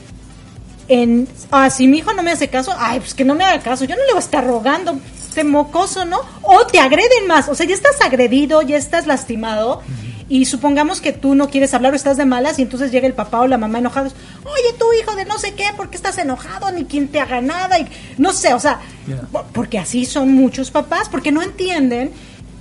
[0.88, 3.62] en, ah, si mi hijo no me hace caso, ay, pues que no me haga
[3.62, 6.20] caso, yo no le voy a estar rogando, este mocoso, ¿no?
[6.42, 9.82] O te agreden más, o sea, ya estás agredido, ya estás lastimado.
[10.30, 13.14] Y supongamos que tú no quieres hablar o estás de malas y entonces llega el
[13.14, 14.14] papá o la mamá enojados.
[14.44, 16.70] Oye, tú hijo de no sé qué, ¿por qué estás enojado?
[16.70, 17.80] Ni quien te haga nada.
[17.80, 19.22] Y, no sé, o sea, Yeah.
[19.52, 22.12] porque así son muchos papás, porque no entienden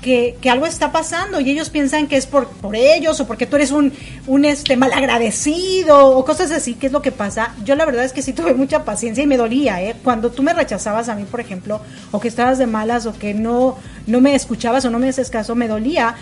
[0.02, 3.46] que, que algo está pasando y ellos piensan que es por, por ellos o porque
[3.46, 3.94] tú eres un,
[4.26, 7.54] un este malagradecido o cosas así, que es lo que pasa.
[7.66, 9.96] Yo la verdad es que sí tuve mucha paciencia y me dolía, ¿eh?
[10.04, 13.34] Cuando tú me rechazabas a mí, por ejemplo, o que estabas de malas o que
[13.34, 13.78] no,
[14.08, 16.16] no me escuchabas o no me haces caso, me dolía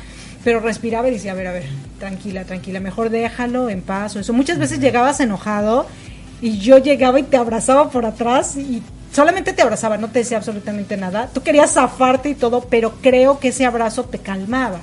[0.47, 1.65] pero respiraba y decía, a ver, a ver,
[1.99, 4.31] tranquila, tranquila, mejor déjalo en paz eso.
[4.31, 5.85] Muchas veces llegabas enojado
[6.41, 8.81] y yo llegaba y te abrazaba por atrás y
[9.11, 11.27] solamente te abrazaba, no te decía absolutamente nada.
[11.33, 14.79] Tú querías zafarte y todo, pero creo que ese abrazo te calmaba.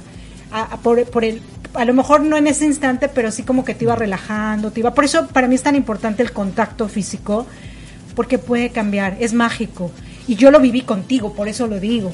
[0.53, 1.41] A, a- por, por el,
[1.73, 4.81] a lo mejor no en ese instante, pero sí como que te iba relajando, te
[4.81, 4.93] iba.
[4.93, 7.47] Por eso para mí es tan importante el contacto físico,
[8.15, 9.91] porque puede cambiar, es mágico.
[10.29, 12.13] Y yo lo viví contigo, por eso lo digo.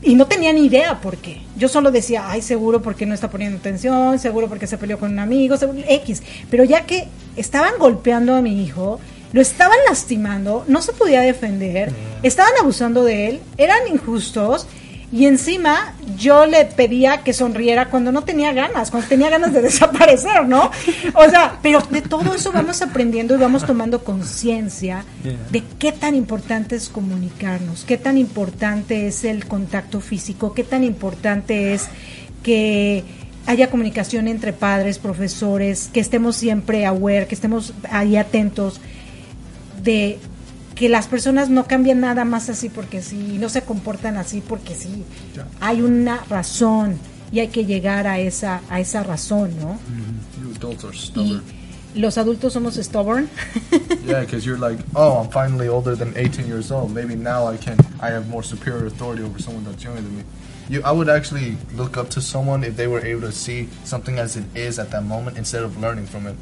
[0.00, 1.42] Y no tenía ni idea por qué.
[1.56, 5.10] Yo solo decía, ay, seguro porque no está poniendo atención, seguro porque se peleó con
[5.10, 6.22] un amigo, seguro, X.
[6.50, 9.00] Pero ya que estaban golpeando a mi hijo,
[9.32, 14.66] lo estaban lastimando, no se podía defender, estaban abusando de él, eran injustos.
[15.10, 19.62] Y encima yo le pedía que sonriera cuando no tenía ganas, cuando tenía ganas de
[19.68, 20.70] desaparecer, ¿no?
[21.14, 25.04] O sea, pero de todo eso vamos aprendiendo y vamos tomando conciencia
[25.50, 30.84] de qué tan importante es comunicarnos, qué tan importante es el contacto físico, qué tan
[30.84, 31.88] importante es
[32.42, 33.04] que
[33.46, 38.78] haya comunicación entre padres, profesores, que estemos siempre aware, que estemos ahí atentos
[39.82, 40.18] de
[40.78, 44.74] que las personas no cambian nada más así porque sí, no se comportan así porque
[44.74, 45.04] sí.
[45.60, 46.98] Hay una razón
[47.32, 49.78] y hay que llegar a esa a esa razón, ¿no?
[50.40, 51.42] Y stubborn.
[51.94, 53.28] los adultos somos stubborn.
[54.04, 56.94] Yeah, because you're like, oh, I'm finally older than 18 years old.
[56.94, 60.24] Maybe now I can, I have more superior authority over someone that's younger than me.
[60.70, 64.18] You, I would actually look up to someone if they were able to see something
[64.18, 66.36] as it is at that moment instead of learning from it.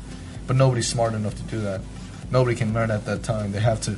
[0.47, 1.81] But nobody's smart enough to do that.
[2.31, 3.51] Nobody can learn at that time.
[3.51, 3.97] They have to,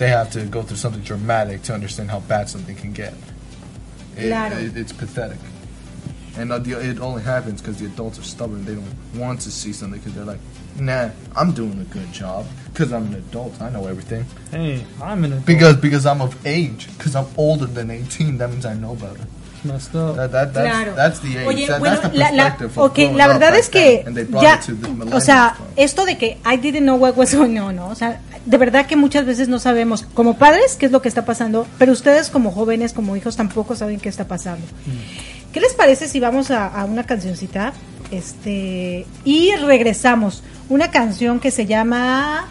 [0.00, 3.12] they have to go through something dramatic to understand how bad something can get.
[4.16, 4.56] It, Claro.
[4.56, 5.36] it- it's pathetic.
[6.38, 8.64] And uh, it only happens because the adults are stubborn.
[8.64, 10.38] They don't want to see something because they're like,
[10.78, 13.60] nah, I'm doing a good job because I'm an adult.
[13.60, 14.24] I know everything.
[14.50, 15.46] Hey, I'm an adult.
[15.46, 16.86] Because because I'm of age.
[16.96, 18.38] Because I'm older than 18.
[18.38, 19.26] That means I know better.
[19.64, 20.16] Messed up.
[20.16, 20.94] That, that, that's, Claro.
[20.96, 21.46] that's the age.
[21.46, 22.30] Oye, That- bueno, that's the la,
[23.16, 24.04] la, verdad es que
[24.40, 24.60] ya,
[25.12, 27.88] o sea, esto de que I didn't know what was going on, ¿no?
[27.88, 31.08] O sea, de verdad que muchas veces no sabemos, como padres, qué es lo que
[31.08, 34.64] está pasando, pero ustedes como jóvenes, como hijos, tampoco saben qué está pasando.
[35.52, 37.72] ¿Qué les parece si vamos a, a una cancioncita?
[38.10, 40.42] Este, y regresamos.
[40.68, 42.46] Una canción que se llama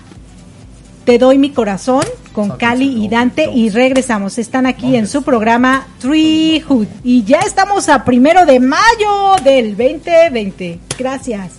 [1.10, 4.38] Te doy mi corazón con Cali y Dante y regresamos.
[4.38, 10.80] Están aquí en su programa Treehood y ya estamos a primero de mayo del 2020.
[11.00, 11.59] Gracias.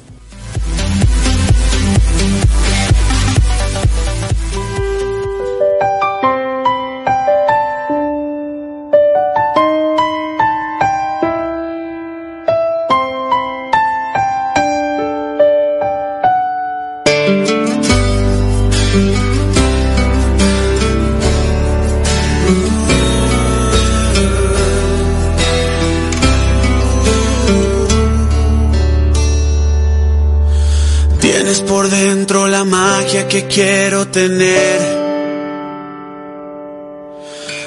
[33.50, 34.80] Quiero tener.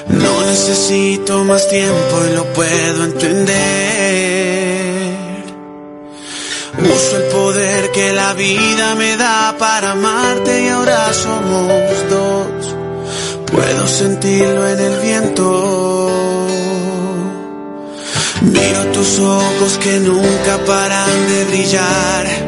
[0.08, 3.54] No necesito más tiempo y lo puedo entender.
[6.78, 12.76] Uso el poder que la vida me da para amarte y ahora somos dos.
[13.46, 16.10] Puedo sentirlo en el viento.
[18.42, 22.43] Miro tus ojos que nunca paran de brillar.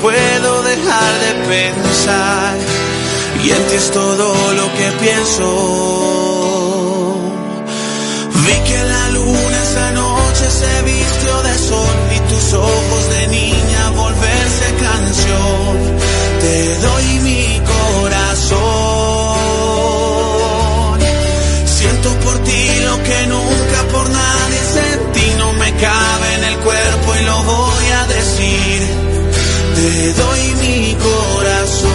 [0.00, 2.56] Puedo dejar de pensar.
[3.44, 5.46] Y en ti es todo lo que pienso.
[8.44, 13.90] Vi que la luna esa noche se vistió de sol y tus ojos de niña
[13.90, 15.98] volverse canción.
[16.40, 18.07] Te doy mi corazón.
[29.88, 31.88] Te doy mi corazón.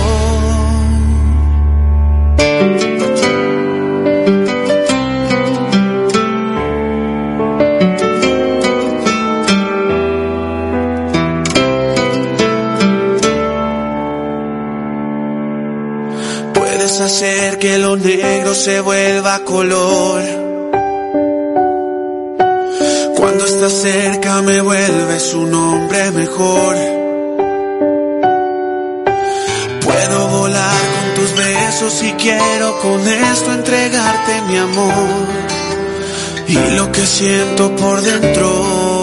[16.55, 20.23] Puedes hacer que lo negro se vuelva color.
[23.17, 26.92] Cuando estás cerca me vuelves un hombre mejor.
[31.85, 34.93] Y quiero con esto entregarte mi amor
[36.47, 39.02] y lo que siento por dentro.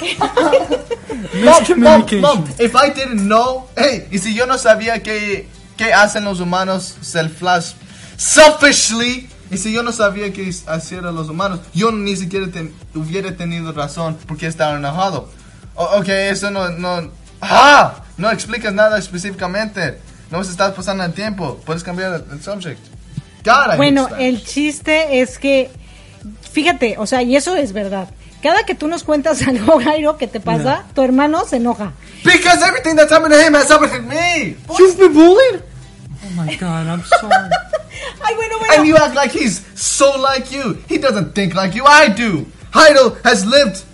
[1.61, 2.21] Miscommunication.
[2.21, 6.41] mom, if I didn't know, hey, y si yo no sabía que, que hacen los
[6.41, 7.73] humanos self-flash
[8.17, 13.37] selfishly, y si yo no sabía que hacían los humanos, yo ni siquiera ten- hubiera
[13.37, 15.29] tenido razón porque estaba enojado.
[15.75, 19.99] O- ok, eso no, no, ah, no explicas nada específicamente.
[20.31, 21.61] No se estás pasando el tiempo.
[21.67, 22.81] Puedes cambiar el, el subject.
[23.45, 25.71] God, Bueno, el chiste es que,
[26.53, 28.09] fíjate, o sea, y eso es verdad.
[28.43, 31.93] Cada que tú nos cuentas algo, Jairo, que te pasa, tu hermano se enoja.
[32.25, 34.57] Because everything that's happened to him has happened to me.
[34.79, 35.63] You've been bullied?
[36.25, 37.33] Oh my god, I'm sorry.
[38.25, 38.85] Ay, bueno, And bueno.
[38.85, 40.75] you act like he's so like you.
[40.89, 41.85] He doesn't think like you.
[41.85, 42.47] I do.
[42.73, 43.85] Heido has lived.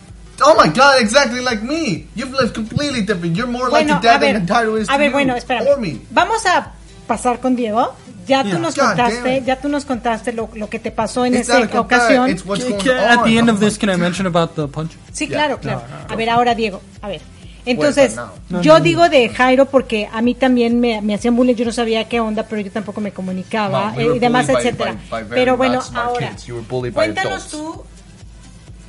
[0.40, 2.06] Oh my God, exactly like me.
[2.14, 3.34] You've lived completely different.
[3.36, 5.10] You're more like Bueno, your dad a ver, than Heido is a to ver, you.
[5.12, 5.66] bueno, espera.
[5.66, 6.00] Or me.
[6.10, 6.72] Vamos a
[7.08, 7.94] pasar con Diego.
[8.28, 11.60] Ya tú nos contaste, ya tú nos contaste lo, lo que te pasó en esa
[11.80, 12.30] ocasión.
[12.30, 14.92] At the end of this, can I mention about the punch?
[15.12, 15.38] Sí, Yeah.
[15.38, 15.82] claro, claro.
[16.08, 17.20] a ver, ahora Diego, a ver.
[17.66, 18.16] Entonces?
[18.16, 18.80] No, yo no, no.
[18.80, 22.18] digo de Jairo porque a mí también me, me hacían bullying, yo no sabía qué
[22.20, 24.92] onda, pero yo tampoco me comunicaba we eh, y demás, etcétera.
[24.92, 26.32] by- by very Pero bueno, ahora,
[26.94, 27.82] cuéntanos tú,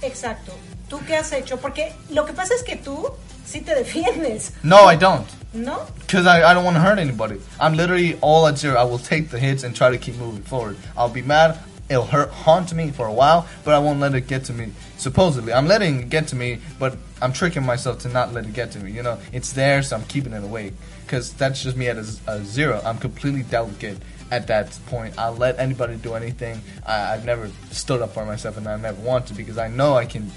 [0.02, 0.54] exacto,
[0.90, 3.06] tú qué has hecho, porque lo que pasa es que tú
[3.46, 5.28] sí te defiendes, No, I don't.
[5.54, 5.88] ¿No?
[6.00, 7.39] Because I, I don't want to hurt anybody.
[7.60, 8.76] I'm literally all at zero.
[8.78, 10.78] I will take the hits and try to keep moving forward.
[10.97, 11.60] I'll be mad.
[11.89, 14.74] It'll hurt, haunt me for a while, but I won't let it get to me.
[14.97, 18.54] Supposedly, I'm letting it get to me, but I'm tricking myself to not let it
[18.54, 18.91] get to me.
[18.91, 20.74] You know, it's there, so I'm keeping it away.
[21.04, 22.80] Because that's just me at a zero.
[22.86, 23.97] I'm completely delicate
[24.30, 25.18] at that point.
[25.18, 26.62] I'll let anybody do anything.
[26.86, 29.95] I, I've never stood up for myself, and I never want to because I know
[29.95, 30.32] I can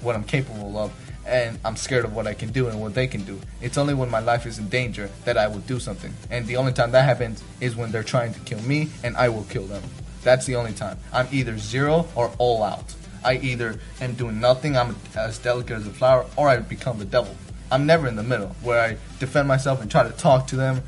[0.00, 0.92] what I'm capable of,
[1.26, 3.40] and I'm scared of what I can do and what they can do.
[3.60, 6.56] It's only when my life is in danger that I will do something, and the
[6.56, 9.66] only time that happens is when they're trying to kill me, and I will kill
[9.66, 9.82] them.
[10.22, 10.98] That's the only time.
[11.12, 12.94] I'm either zero or all out.
[13.24, 17.04] I either am doing nothing, I'm as delicate as a flower, or I become the
[17.04, 17.34] devil.
[17.70, 20.82] I'm never in the middle where I defend myself and try to talk to them,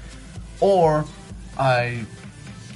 [0.61, 1.05] or
[1.59, 2.05] I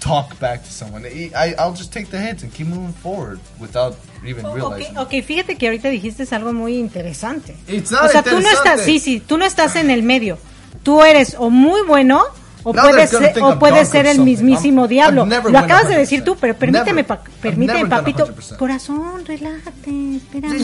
[0.01, 1.05] talk back to someone.
[1.05, 4.45] I, I'll just take the hits and keep moving forward without even
[4.99, 7.57] Ok, fíjate que ahorita dijiste algo muy interesante.
[7.69, 10.39] It's not o sea, tú no estás, sí, sí, tú no estás en el medio.
[10.83, 12.23] Tú eres o muy bueno
[12.63, 15.27] o Now puedes ser, o dark ser el mismísimo I'm- diablo.
[15.27, 15.99] Lo acabas de 100%.
[15.99, 18.27] decir tú, pero permíteme, pa- permíteme, papito.
[18.27, 18.57] 100%.
[18.59, 20.59] Corazón, relájate, espérame.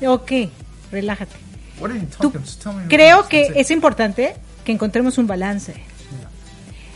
[0.00, 0.12] No.
[0.14, 0.32] Ok,
[0.90, 1.36] relájate.
[1.78, 2.32] What are you Tú-
[2.88, 4.34] creo que es importante
[4.64, 5.74] que encontremos un balance.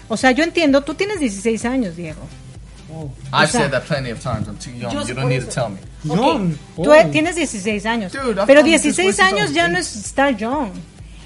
[0.08, 2.20] O sea, yo entiendo, tú tienes 16 años, Diego.
[3.32, 4.48] I've o sea- said that plenty of times.
[4.48, 4.92] I'm too young.
[4.92, 5.78] Yo You don't need to tell me.
[6.04, 6.54] Young.
[6.76, 7.10] Tú Oh.
[7.10, 8.12] tienes 16 años.
[8.12, 10.70] Dude, pero done this 16 way since I años ya no es estar young.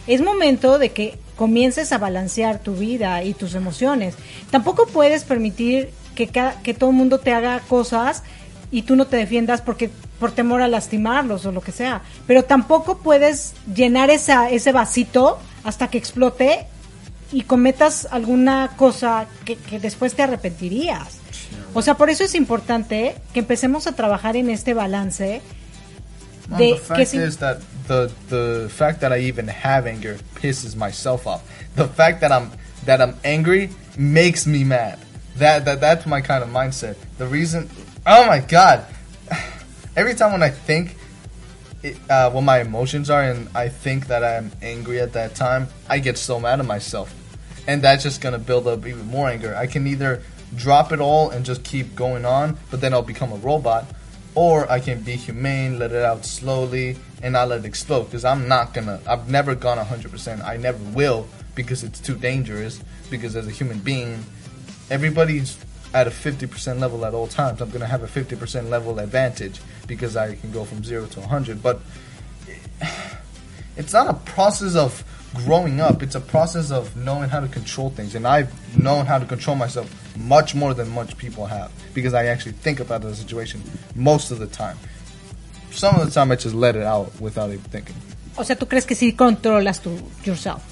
[0.06, 4.14] Es momento de que comiences a balancear tu vida y tus emociones.
[4.50, 8.22] Tampoco puedes permitir que, que todo el mundo te haga cosas
[8.70, 9.90] y tú no te defiendas porque
[10.20, 12.02] por temor a lastimarlos o lo que sea.
[12.26, 16.66] Pero tampoco puedes llenar esa, ese vasito hasta que explote
[17.32, 21.18] y cometas alguna cosa que, que después te arrepentirías.
[21.74, 25.42] O sea, por eso es importante que empecemos a trabajar en este balance
[26.48, 30.16] Mom, the fact que si- is that the the fact that I even have anger
[30.34, 31.42] pisses myself off.
[31.76, 32.50] The fact that I'm
[32.86, 34.98] that I'm angry makes me mad.
[35.38, 36.96] That that that's my kind of mindset.
[37.18, 37.68] The reason,
[38.06, 38.84] oh my god,
[39.96, 40.96] every time when I think
[41.82, 45.68] it, uh, what my emotions are and I think that I'm angry at that time,
[45.88, 47.12] I get so mad at myself,
[47.66, 49.56] and that's just gonna build up even more anger.
[49.56, 50.22] I can either
[50.56, 53.86] drop it all and just keep going on, but then I'll become a robot,
[54.34, 58.04] or I can be humane, let it out slowly, and not let it explode.
[58.04, 59.00] Because I'm not gonna.
[59.06, 60.44] I've never gone 100%.
[60.44, 62.82] I never will because it's too dangerous.
[63.10, 64.24] Because as a human being,
[64.90, 65.56] everybody's
[65.92, 67.60] at a 50% level at all times.
[67.60, 71.62] I'm gonna have a 50% level advantage because I can go from zero to 100.
[71.62, 71.80] But
[73.76, 76.02] it's not a process of growing up.
[76.02, 79.56] It's a process of knowing how to control things, and I've known how to control
[79.56, 83.62] myself much more than much people have because I actually think about the situation
[83.94, 84.78] most of the time.
[85.70, 87.96] Some of the time, I just let it out without even thinking.
[88.36, 89.90] O sea, ¿tú crees que sí controlas tu
[90.24, 90.62] yourself?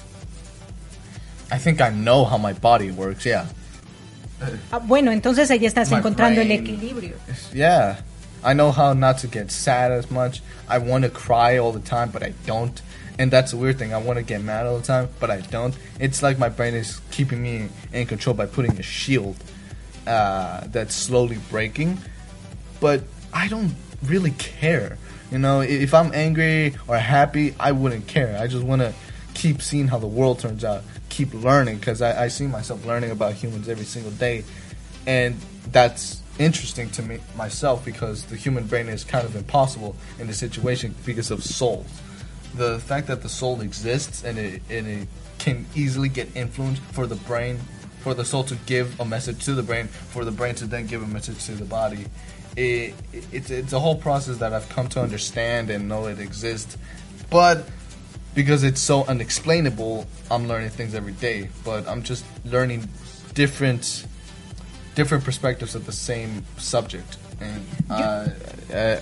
[1.51, 3.25] I think I know how my body works.
[3.25, 3.45] Yeah,
[4.71, 7.15] Ah, bueno, entonces ahí estás My encontrando el equilibrio.
[7.53, 7.97] yeah.
[8.45, 10.41] I know how not to get sad as much.
[10.67, 12.81] I want to cry all the time, but I don't.
[13.19, 13.93] And that's a weird thing.
[13.93, 15.75] I want to get mad all the time, but I don't.
[15.99, 19.35] It's like my brain is keeping me in control by putting a shield
[20.07, 21.99] uh, that's slowly breaking.
[22.79, 24.97] But I don't really care.
[25.31, 28.37] You know, if I'm angry or happy, I wouldn't care.
[28.39, 28.93] I just want to
[29.33, 33.11] keep seeing how the world turns out, keep learning, because I, I see myself learning
[33.11, 34.43] about humans every single day.
[35.05, 35.35] And
[35.71, 40.37] that's interesting to me myself because the human brain is kind of impossible in this
[40.37, 41.87] situation because of souls.
[42.55, 45.07] The fact that the soul exists and it, and it
[45.39, 47.59] can easily get influenced for the brain,
[48.01, 50.85] for the soul to give a message to the brain, for the brain to then
[50.87, 52.05] give a message to the body.
[52.55, 56.19] It, it, it's, it's a whole process that I've come to understand and know it
[56.19, 56.77] exists.
[57.29, 57.67] But
[58.35, 61.49] because it's so unexplainable, I'm learning things every day.
[61.63, 62.87] But I'm just learning
[63.33, 64.05] different
[64.95, 68.29] different perspectives of the same subject, and uh,
[68.71, 68.99] uh,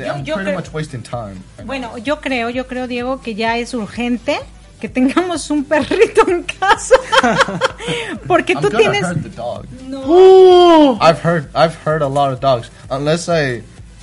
[0.00, 1.42] I'm yo pretty much wasting time.
[1.64, 4.38] Bueno, yo creo, yo creo, Diego, que ya es urgente
[4.80, 6.94] que tengamos un perrito en casa.
[8.26, 9.02] Porque I'm tú gonna tienes...
[9.02, 9.66] hurt the dog.
[9.86, 10.02] No.
[10.04, 10.98] Oh.
[11.00, 12.70] I've heard I've heard a lot of dogs.
[12.90, 13.62] Unless I,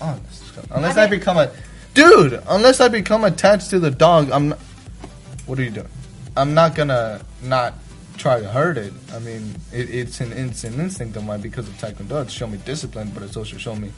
[0.00, 0.76] Oh, this is disgusting.
[0.76, 1.50] unless I become a
[1.94, 4.50] dude, unless I become attached to the dog, I'm.
[4.50, 4.58] Not,
[5.46, 5.88] what are you doing?
[6.36, 7.74] I'm not gonna not
[8.16, 8.92] try to hurt it.
[9.12, 12.22] I mean, it, it's an it's an instinct of mine because of Taekwondo.
[12.22, 13.92] It's show me discipline, but it's also show me.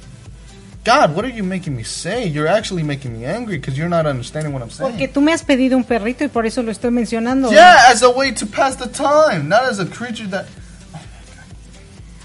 [0.87, 2.29] God, what are you making me say?
[2.29, 4.93] You're actually making me angry because you're not understanding what I'm saying.
[4.93, 7.51] Porque tú me has pedido un perrito y por eso lo estoy mencionando.
[7.51, 10.47] Yeah, as a way to pass the time, not as a creature that.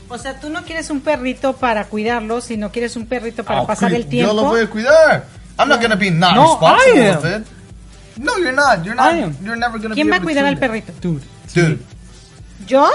[0.09, 3.66] O sea, tú no quieres un perrito para cuidarlo, sino quieres un perrito para I'll
[3.68, 4.32] pasar el tiempo.
[4.32, 5.26] Yo lo voy a cuidar.
[5.57, 7.18] I'm not gonna be not No, responsible I am.
[7.18, 7.47] of it.
[8.18, 8.86] No, you're not.
[8.86, 9.12] You're not.
[9.14, 9.36] I am.
[9.41, 10.93] You're never gonna ¿Quién be va a cuidar al perrito?
[11.01, 11.24] Dude.
[11.47, 11.55] it.
[11.55, 11.80] Dude,
[12.68, 12.88] ¿Yo?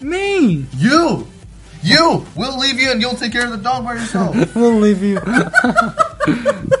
[0.00, 0.64] Me.
[0.78, 1.26] you,
[1.84, 2.26] you.
[2.34, 4.34] We'll leave you and you'll take care of the dog by yourself.
[4.56, 5.20] We'll leave you.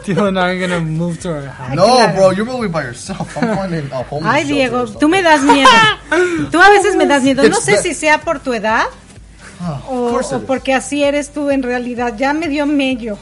[0.04, 1.74] Tio and I are gonna move to our house.
[1.76, 2.14] no, claro.
[2.14, 3.36] bro, you're moving by yourself.
[3.36, 5.00] I'm finding a homeless Ay, Diego, or something.
[5.00, 5.70] tú me das miedo.
[6.50, 7.42] Tú a veces me das miedo.
[7.48, 8.86] No It's sé that- si sea por tu edad
[9.60, 10.46] ah, of o, course o it is.
[10.46, 12.16] porque así eres tú en realidad.
[12.16, 13.18] Ya me dio medio.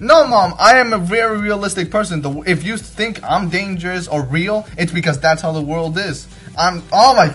[0.00, 2.22] No, mom, I am a very realistic person.
[2.22, 6.26] The, if you think I'm dangerous or real, it's because that's how the world is.
[6.56, 6.82] I'm.
[6.92, 7.32] Oh my.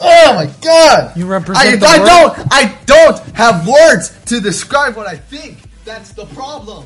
[0.00, 1.16] Oh my God!
[1.16, 2.36] You represent I, the I world.
[2.36, 2.48] don't.
[2.52, 5.58] I don't have words to describe what I think.
[5.84, 6.84] That's the problem.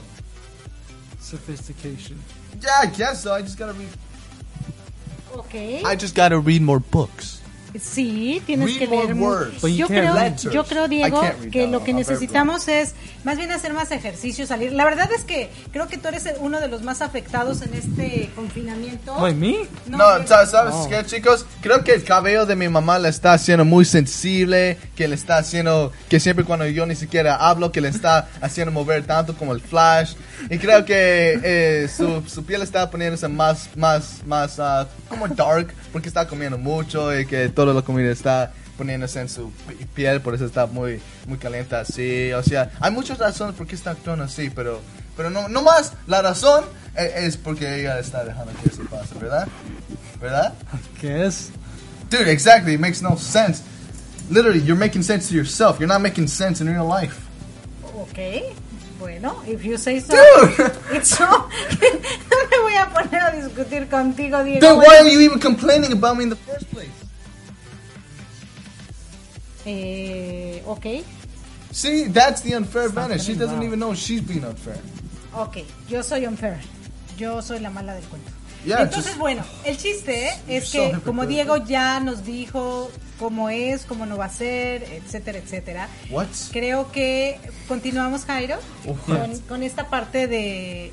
[1.18, 2.18] Sophistication.
[2.60, 3.32] Yeah, I guess so.
[3.32, 3.88] I just gotta read.
[5.34, 5.82] Ok.
[5.84, 7.37] I just gotta read more books.
[7.80, 9.14] Sí, tienes Read que leer.
[9.14, 9.60] mu- words.
[9.60, 10.14] But you Yo creo,
[10.50, 11.20] yo creo, Diego,
[11.52, 12.94] que lo que necesitamos es
[13.24, 14.72] más bien hacer más ejercicio, salir.
[14.72, 18.30] La verdad es que creo que tú eres uno de los más afectados en este
[18.34, 19.14] confinamiento.
[19.18, 19.56] Wait, me?
[19.86, 20.88] No, sa- ¿sabes Oh.
[20.88, 21.44] qué, chicos?
[21.60, 25.36] Creo que el cabello de mi mamá le está haciendo muy sensible, que le está
[25.38, 29.52] haciendo, que siempre cuando yo ni siquiera hablo, que le está haciendo mover tanto como
[29.52, 30.14] el flash.
[30.50, 35.74] Y creo que eh, su, su piel está poniéndose más, más, más, ah, como dark,
[35.92, 40.20] porque está comiendo mucho y que toda la comida está poniéndose en su pi- piel,
[40.20, 42.32] por eso está muy, muy caliente así.
[42.32, 44.80] O sea, hay muchas razones por qué está actuando así, pero,
[45.16, 46.64] pero no, no más la razón
[46.96, 49.48] eh, es porque ella está dejando que eso pase, ¿verdad?
[50.20, 50.54] ¿Verdad?
[51.02, 51.50] Guess.
[52.08, 52.74] Dude, exactly.
[52.74, 53.60] It makes no sense.
[54.30, 55.80] Literally, you're making sense to yourself.
[55.80, 57.16] You're not making sense in real life.
[57.96, 58.54] Ok,
[59.00, 60.14] bueno, if you say so.
[60.14, 60.70] Dude!
[60.92, 61.26] It's so.
[61.26, 61.38] no
[62.50, 64.60] me voy a poner a discutir contigo, Diego.
[64.60, 66.88] Dude, why are you even complaining about me in the first place?
[69.70, 70.86] Eh, ok,
[71.70, 73.22] See, that's the unfair advantage.
[73.24, 74.78] She doesn't even know she's being unfair.
[75.34, 75.58] Ok,
[75.88, 76.58] yo soy unfair.
[77.18, 78.30] Yo soy la mala del cuento.
[78.64, 83.84] Yeah, Entonces, just- bueno, el chiste es que como Diego ya nos dijo cómo es,
[83.84, 85.88] cómo no va a ser, etcétera, etcétera.
[86.10, 86.26] What?
[86.52, 87.38] Creo que
[87.68, 88.56] continuamos, Jairo,
[89.06, 90.92] con, con esta parte de...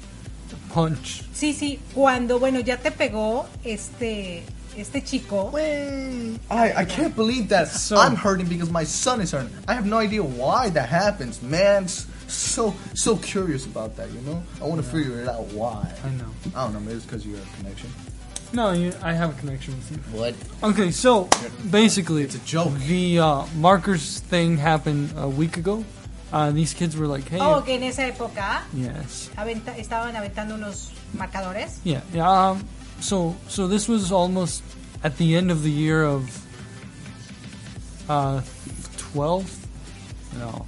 [0.74, 1.24] Punch.
[1.34, 4.44] Sí, sí, cuando, bueno, ya te pegó este,
[4.78, 5.52] este chico.
[6.50, 9.50] I, I can't believe that so, I'm hurting because my son is hurting.
[9.68, 11.88] I have no idea why that happens, man.
[12.28, 14.42] So so curious about that, you know.
[14.62, 15.92] I want to figure it out why.
[16.04, 16.26] I know.
[16.56, 16.80] I don't know.
[16.80, 17.90] Maybe it's because you have a connection.
[18.54, 19.98] No, you, I have a connection with you.
[20.18, 20.34] What?
[20.64, 21.30] Okay, so
[21.70, 22.74] basically, It's a joke.
[22.88, 25.84] The uh, markers thing happened a week ago.
[26.34, 30.56] Uh, these kids were like, "Hey, Oh, que en esa época yes, aventa- estaban aventando
[30.56, 31.80] unos marcadores.
[31.84, 32.64] yeah, yeah." Um,
[33.00, 34.64] so, so this was almost
[35.04, 36.30] at the end of the year of
[38.10, 38.42] uh,
[38.98, 39.68] twelfth.
[40.38, 40.66] No,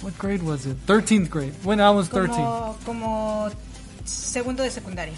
[0.00, 0.76] what grade was it?
[0.86, 1.54] Thirteenth grade.
[1.64, 2.36] When I was thirteen.
[2.36, 3.50] Como, como
[4.04, 5.14] segundo de secundaria.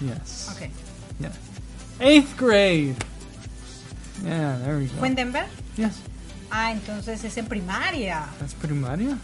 [0.00, 0.50] Yes.
[0.52, 0.68] Ok.
[1.20, 1.32] Yeah.
[2.00, 2.96] Eighth grade.
[4.22, 4.98] Yeah, there we go.
[4.98, 5.46] ¿Fue en Denver?
[5.76, 6.00] Yes.
[6.50, 8.28] Ah, entonces es en primaria.
[8.38, 9.18] That's primaria?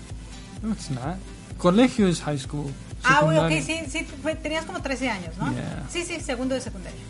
[0.62, 1.16] No, it's not.
[1.58, 2.70] Colegio is high school.
[3.04, 5.52] Ah, ok, sí, sí, fue- tenías como 13 años, ¿no?
[5.52, 5.86] Yeah.
[5.90, 7.00] Sí, sí, segundo de secundaria.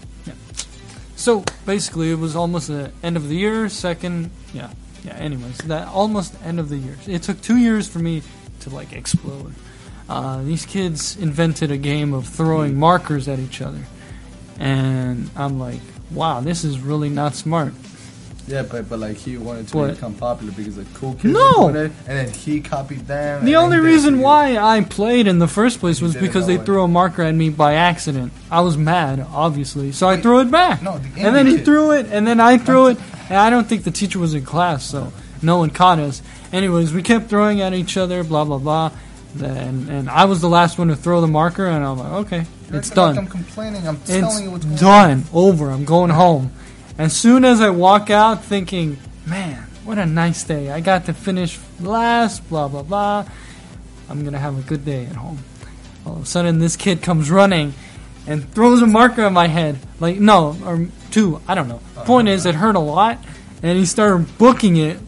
[1.17, 3.69] So basically, it was almost the end of the year.
[3.69, 4.71] Second, yeah,
[5.05, 5.17] yeah.
[5.19, 6.97] Anyways, that almost end of the year.
[7.07, 8.23] It took two years for me
[8.61, 9.55] to like explode.
[10.09, 13.85] Uh, these kids invented a game of throwing markers at each other,
[14.59, 15.81] and I'm like,
[16.11, 17.75] wow, this is really not smart.
[18.51, 19.95] Yeah, but but like he wanted to What?
[19.95, 21.69] become popular because the cool kids No!
[21.69, 23.45] it, and then he copied them.
[23.45, 26.65] The only reason did why I played in the first place was because they way.
[26.65, 28.33] threw a marker at me by accident.
[28.51, 30.83] I was mad, obviously, so I threw it back.
[30.83, 31.65] No, the and then he kid.
[31.65, 32.99] threw it, and then I threw it,
[33.29, 36.21] and I don't think the teacher was in class, so no one caught us.
[36.53, 38.91] Anyways, we kept throwing at each other, blah blah blah.
[39.33, 42.47] Then and I was the last one to throw the marker, and I'm like, okay,
[42.69, 43.19] You're it's acting like done.
[43.19, 43.87] I'm complaining.
[43.87, 45.09] I'm It's telling you what's going on.
[45.09, 45.25] done.
[45.33, 45.71] Over.
[45.71, 46.51] I'm going home.
[47.01, 50.71] As soon as I walk out, thinking, man, what a nice day.
[50.71, 53.27] I got to finish last, blah, blah, blah.
[54.11, 55.39] I'm going to have a good day at home.
[56.05, 57.73] All of a sudden, this kid comes running
[58.27, 59.79] and throws a marker at my head.
[59.99, 61.41] Like, no, or two.
[61.49, 61.81] I don't know.
[62.05, 63.19] Point is, it hurt a lot.
[63.63, 64.99] And he started booking it.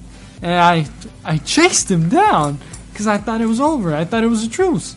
[0.40, 0.86] And I,
[1.24, 2.58] I chased him down
[2.90, 3.94] because I thought it was over.
[3.94, 4.96] I thought it was a truce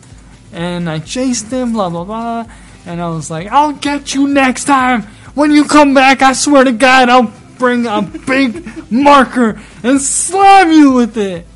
[0.52, 2.46] and I chased him, blah blah blah.
[2.86, 5.06] And I was like, "I'll get you next time.
[5.36, 10.72] When you come back, I swear to God, I'll bring a big marker and slam
[10.72, 11.46] you with it."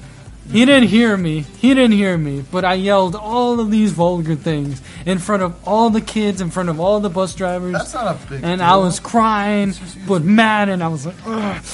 [0.52, 1.40] He didn't hear me.
[1.58, 2.42] He didn't hear me.
[2.42, 6.50] But I yelled all of these vulgar things in front of all the kids, in
[6.50, 7.72] front of all the bus drivers.
[7.72, 8.68] That's not a big and deal.
[8.68, 9.74] I was crying,
[10.06, 11.64] but mad, and I was like, Ugh.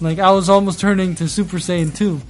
[0.00, 2.20] like I was almost turning to Super Saiyan 2.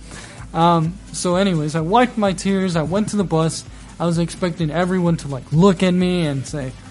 [0.53, 2.77] Um, so, anyways, I wiped my tears.
[2.77, 3.65] I went to the bus.
[4.01, 6.82] I was expecting everyone to like look at me and say, "Oh,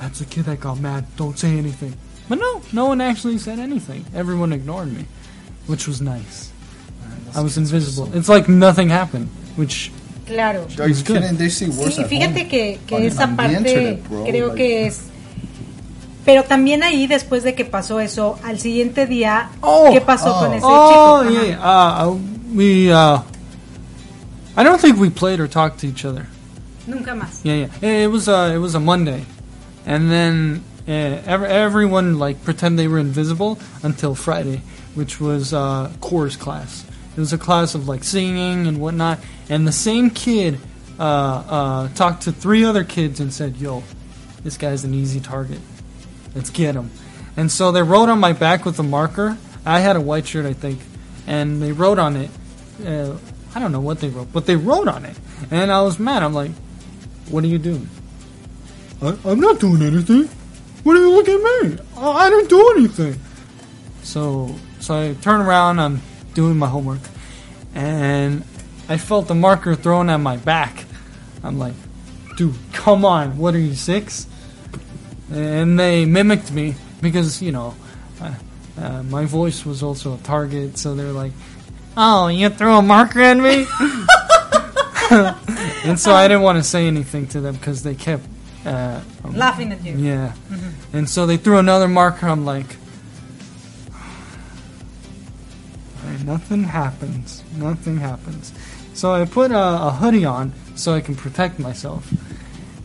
[0.00, 1.04] that's the kid that got mad.
[1.16, 1.94] Don't say anything."
[2.28, 4.04] But no, no one actually said anything.
[4.14, 5.04] Everyone ignored me,
[5.66, 6.50] which was nice.
[7.34, 8.10] I was invisible.
[8.14, 9.92] It's like nothing happened, which
[10.26, 10.66] Claro.
[10.80, 11.22] Are It's good.
[11.22, 11.36] kidding?
[11.36, 12.48] They see worse Sí, y at fíjate home.
[12.48, 15.00] que, que On- esa on the parte internet, bro, creo like- que es...
[16.24, 19.90] Pero también ahí, después de que pasó eso, al siguiente día, Oh.
[19.92, 21.30] ¿qué pasó con ese oh chico?
[21.30, 21.30] Ajá.
[21.30, 22.06] yeah, yeah.
[22.08, 22.18] Uh,
[22.52, 23.20] we uh,
[24.56, 26.26] I don't think we played or talked to each other.
[26.88, 27.42] Nunca más.
[27.44, 28.02] Yeah, yeah.
[28.04, 29.24] It was uh, it was a Monday,
[29.86, 34.62] and then uh, ev- everyone like pretend they were invisible until Friday,
[34.94, 36.84] which was uh, chorus class.
[37.16, 40.58] It was a class of like singing and whatnot, and the same kid
[40.98, 43.82] uh, uh, talked to three other kids and said, "Yo,
[44.42, 45.60] this guy's an easy target.
[46.34, 46.90] Let's get him."
[47.36, 49.38] And so they wrote on my back with a marker.
[49.64, 50.80] I had a white shirt, I think,
[51.26, 52.30] and they wrote on it.
[52.84, 53.16] Uh,
[53.54, 55.16] I don't know what they wrote, but they wrote on it,
[55.50, 56.22] and I was mad.
[56.22, 56.50] I'm like,
[57.30, 57.88] "What are you doing?"
[59.02, 60.28] I, I'm not doing anything.
[60.82, 61.78] What are you looking at me?
[61.96, 63.20] I, I didn't do anything.
[64.02, 65.80] So, so I turn around.
[65.80, 66.00] I'm
[66.34, 67.00] doing my homework,
[67.74, 68.44] and
[68.88, 70.84] I felt the marker thrown at my back.
[71.42, 71.74] I'm like,
[72.36, 73.36] dude, come on.
[73.38, 74.26] What are you six?
[75.30, 77.74] And they mimicked me because you know,
[78.20, 78.34] uh,
[78.78, 80.78] uh, my voice was also a target.
[80.78, 81.32] So they're like,
[81.96, 83.66] "Oh, you threw a marker at me."
[85.10, 88.24] and so I didn't want to say anything to them because they kept
[88.66, 89.94] uh, um, Laughing at you.
[89.96, 90.32] Yeah.
[90.50, 90.72] Mhm.
[90.92, 92.26] And so they threw another marker.
[92.28, 92.76] I'm like,
[96.02, 97.42] "Hey, nothing happens.
[97.56, 98.52] Nothing happens.
[98.94, 102.12] So I put a, a hoodie on so I can protect myself.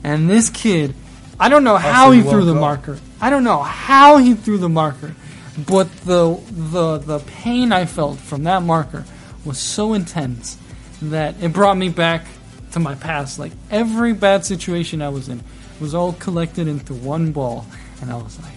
[0.03, 0.93] And this kid,
[1.39, 2.59] I don't know how so he threw the go.
[2.59, 2.99] marker.
[3.21, 5.15] I don't know how he threw the marker,
[5.57, 9.05] but the the the pain I felt from that marker
[9.45, 10.57] was so intense
[11.01, 12.25] that it brought me back
[12.73, 13.39] to my past.
[13.39, 15.43] Like every bad situation I was in
[15.81, 17.65] was all collected into one ball,
[18.01, 18.53] and I was like,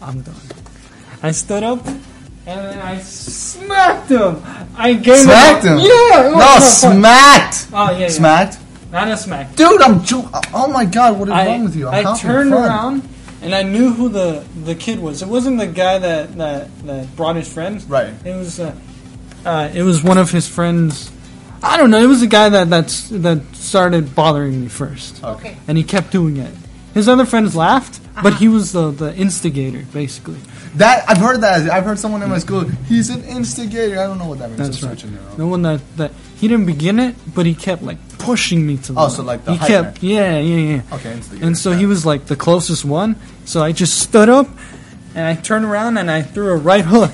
[0.00, 0.34] I'm done.
[1.22, 1.86] I stood up.
[2.44, 4.42] And then I smacked him.
[4.76, 5.78] I gave Smacked him.
[5.78, 5.86] him?
[5.86, 6.30] Yeah.
[6.32, 7.68] No, no, smacked.
[7.72, 8.08] Oh yeah, yeah.
[8.08, 8.58] Smacked.
[8.90, 9.54] Not a smack.
[9.54, 10.02] Dude, I'm.
[10.02, 11.88] Ju- oh my god, what is I, wrong with you?
[11.88, 12.64] I'm I turned fun.
[12.64, 13.08] around
[13.42, 15.22] and I knew who the, the kid was.
[15.22, 17.84] It wasn't the guy that, that, that brought his friends.
[17.84, 18.12] Right.
[18.24, 18.74] It was uh,
[19.44, 21.11] uh, it was one of his friends.
[21.62, 21.98] I don't know.
[22.02, 25.56] It was a guy that that's, that started bothering me first, Okay.
[25.68, 26.52] and he kept doing it.
[26.94, 28.38] His other friends laughed, but uh-huh.
[28.38, 30.36] he was the, the instigator, basically.
[30.76, 31.70] That I've heard that.
[31.70, 32.64] I've heard someone in my school.
[32.64, 33.98] He's an instigator.
[33.98, 34.58] I don't know what that means.
[34.58, 34.98] That's I'm right.
[34.98, 35.36] searching it.
[35.36, 38.92] The one that, that he didn't begin it, but he kept like pushing me to.
[38.92, 40.96] The Oh, so like the he hype kept, yeah, yeah, yeah.
[40.96, 41.46] Okay, instigator.
[41.46, 43.16] And so he was like the closest one.
[43.44, 44.48] So I just stood up
[45.14, 47.12] and I turned around and I threw a right hook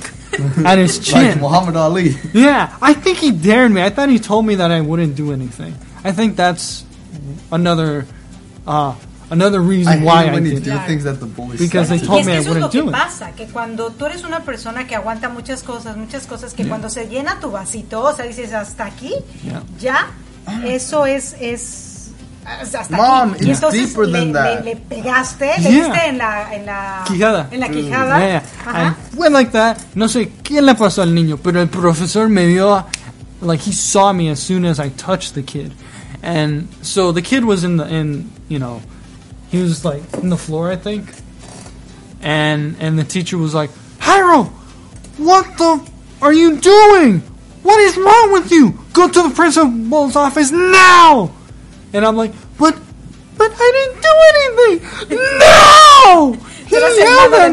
[0.64, 1.40] at his like chin.
[1.40, 2.16] Muhammad Ali.
[2.34, 3.82] yeah, I think he dared me.
[3.82, 5.74] I thought he told me that I wouldn't do anything.
[6.04, 6.84] I think that's
[7.50, 8.06] another
[8.66, 8.94] uh,
[9.30, 10.64] another I reason hate why it I when you did.
[10.64, 10.86] do it.
[10.86, 12.50] things that the boys Because say they to told y es me que I eso
[12.50, 12.92] es lo wouldn't que do it.
[12.92, 16.88] pasa, que cuando tú eres una persona que aguanta muchas cosas, muchas cosas, que cuando
[16.88, 19.12] se llena tu vasito, o sea, dices hasta aquí,
[19.44, 19.62] Yeah.
[19.80, 20.06] ya,
[20.64, 22.10] eso es, es
[22.72, 23.44] hasta Mom, aquí.
[23.44, 24.64] Y it's entonces deeper le, than that.
[24.64, 25.84] le- le pegaste, le Yeah.
[25.84, 27.48] diste en la, en la Quijada.
[27.50, 28.18] En la quijada.
[28.18, 28.96] Yeah, Ajá.
[29.07, 29.84] I went like that.
[29.94, 32.84] No sé quién le pasó al niño, pero el profesor me vio,
[33.40, 35.72] like he saw me as soon as I touched the kid,
[36.22, 38.80] and so the kid was in the in you know,
[39.50, 41.06] he was like in the floor I think,
[42.22, 44.48] and and the teacher was like, Harold,
[45.18, 45.80] what the
[46.22, 47.20] are you doing?
[47.62, 48.78] What is wrong with you?
[48.92, 51.30] Go to the principal's office now.
[51.92, 52.78] And I'm like, but
[53.36, 55.38] but I didn't do anything.
[55.38, 56.47] No!
[56.68, 57.52] He Tú eres el yelled at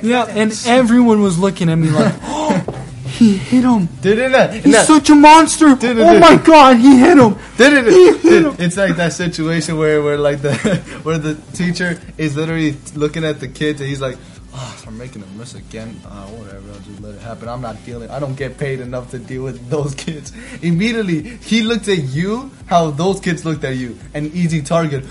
[0.00, 0.08] me.
[0.08, 2.62] Yeah, and everyone was looking at me like, oh,
[3.06, 3.88] he hit him.
[4.02, 4.34] Did it?
[4.34, 5.66] uh, He's such a monster.
[5.80, 7.34] Oh my god, he hit him.
[7.56, 7.86] Did it?
[7.92, 8.54] He hit him.
[8.58, 10.54] It's like that situation where, where like the
[11.02, 14.18] where the teacher is literally looking at the kids and he's like,
[14.54, 15.98] "Oh, I'm making a mess again.
[16.04, 16.70] Uh, whatever.
[16.72, 17.48] I'll just let it happen.
[17.48, 18.10] I'm not dealing.
[18.10, 20.32] I don't get paid enough to deal with those kids."
[20.62, 23.98] Immediately, he looked at you how those kids looked at you.
[24.14, 25.04] An easy target.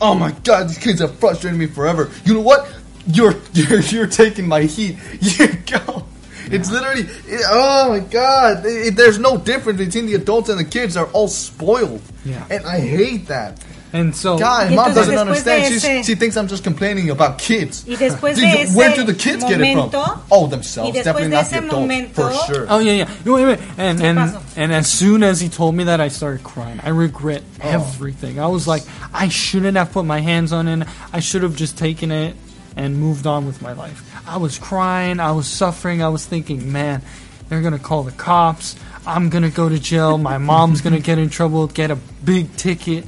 [0.00, 2.10] Oh my God, these kids have frustrated me forever.
[2.24, 2.68] You know what?
[3.06, 4.96] You're you're you're taking my heat.
[5.20, 6.04] You go.
[6.50, 8.64] It's literally, it- oh my god!
[8.64, 10.94] It- there's no difference between the adults and the kids.
[10.94, 12.42] They're all spoiled, Yeah.
[12.50, 13.62] and I hate that.
[13.92, 15.72] And so God, mom doesn't understand.
[15.74, 17.84] Ese- she thinks I'm just complaining about kids.
[17.88, 19.90] Y después Dude, de where do the kids get it from?
[20.30, 20.92] Oh, themselves.
[20.92, 22.66] Definitely de not the adults, momento- for sure.
[22.68, 23.10] Oh yeah, yeah.
[23.24, 23.58] Wait, wait.
[23.78, 26.80] And and and as soon as he told me that, I started crying.
[26.82, 27.68] I regret Oh.
[27.68, 28.38] everything.
[28.38, 28.82] I was like,
[29.14, 30.86] I shouldn't have put my hands on it.
[31.12, 32.36] I should have just taken it
[32.76, 34.04] and moved on with my life.
[34.28, 35.18] I was crying.
[35.18, 36.02] I was suffering.
[36.02, 37.00] I was thinking, man,
[37.48, 38.76] they're gonna call the cops.
[39.06, 40.18] I'm gonna go to jail.
[40.18, 43.06] My mom's gonna get in trouble, get a big ticket.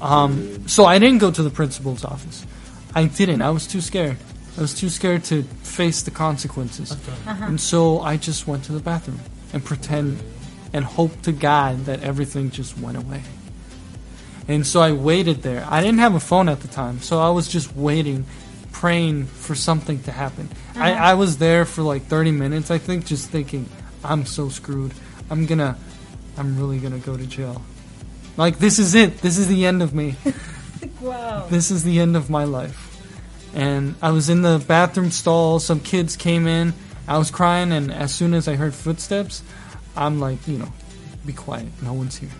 [0.00, 2.46] Um, so I didn't go to the principal's office.
[2.94, 3.42] I didn't.
[3.42, 4.16] I was too scared.
[4.56, 6.90] I was too scared to face the consequences.
[7.46, 9.20] And so I just went to the bathroom
[9.52, 10.18] and pretend
[10.72, 13.22] and hope to God that everything just went away.
[14.48, 15.64] And so I waited there.
[15.68, 18.24] I didn't have a phone at the time, so I was just waiting,
[18.72, 20.48] praying for something to happen.
[20.74, 23.68] I, I was there for like 30 minutes, I think, just thinking,
[24.02, 24.92] I'm so screwed.
[25.30, 25.76] I'm gonna,
[26.36, 27.62] I'm really gonna go to jail.
[28.36, 29.18] Like, this is it.
[29.18, 30.16] This is the end of me.
[31.00, 31.46] Wow.
[31.48, 32.86] this is the end of my life.
[33.54, 35.58] And I was in the bathroom stall.
[35.58, 36.74] Some kids came in.
[37.08, 39.42] I was crying, and as soon as I heard footsteps,
[39.96, 40.72] I'm like, you know,
[41.24, 41.68] be quiet.
[41.82, 42.30] No one's here.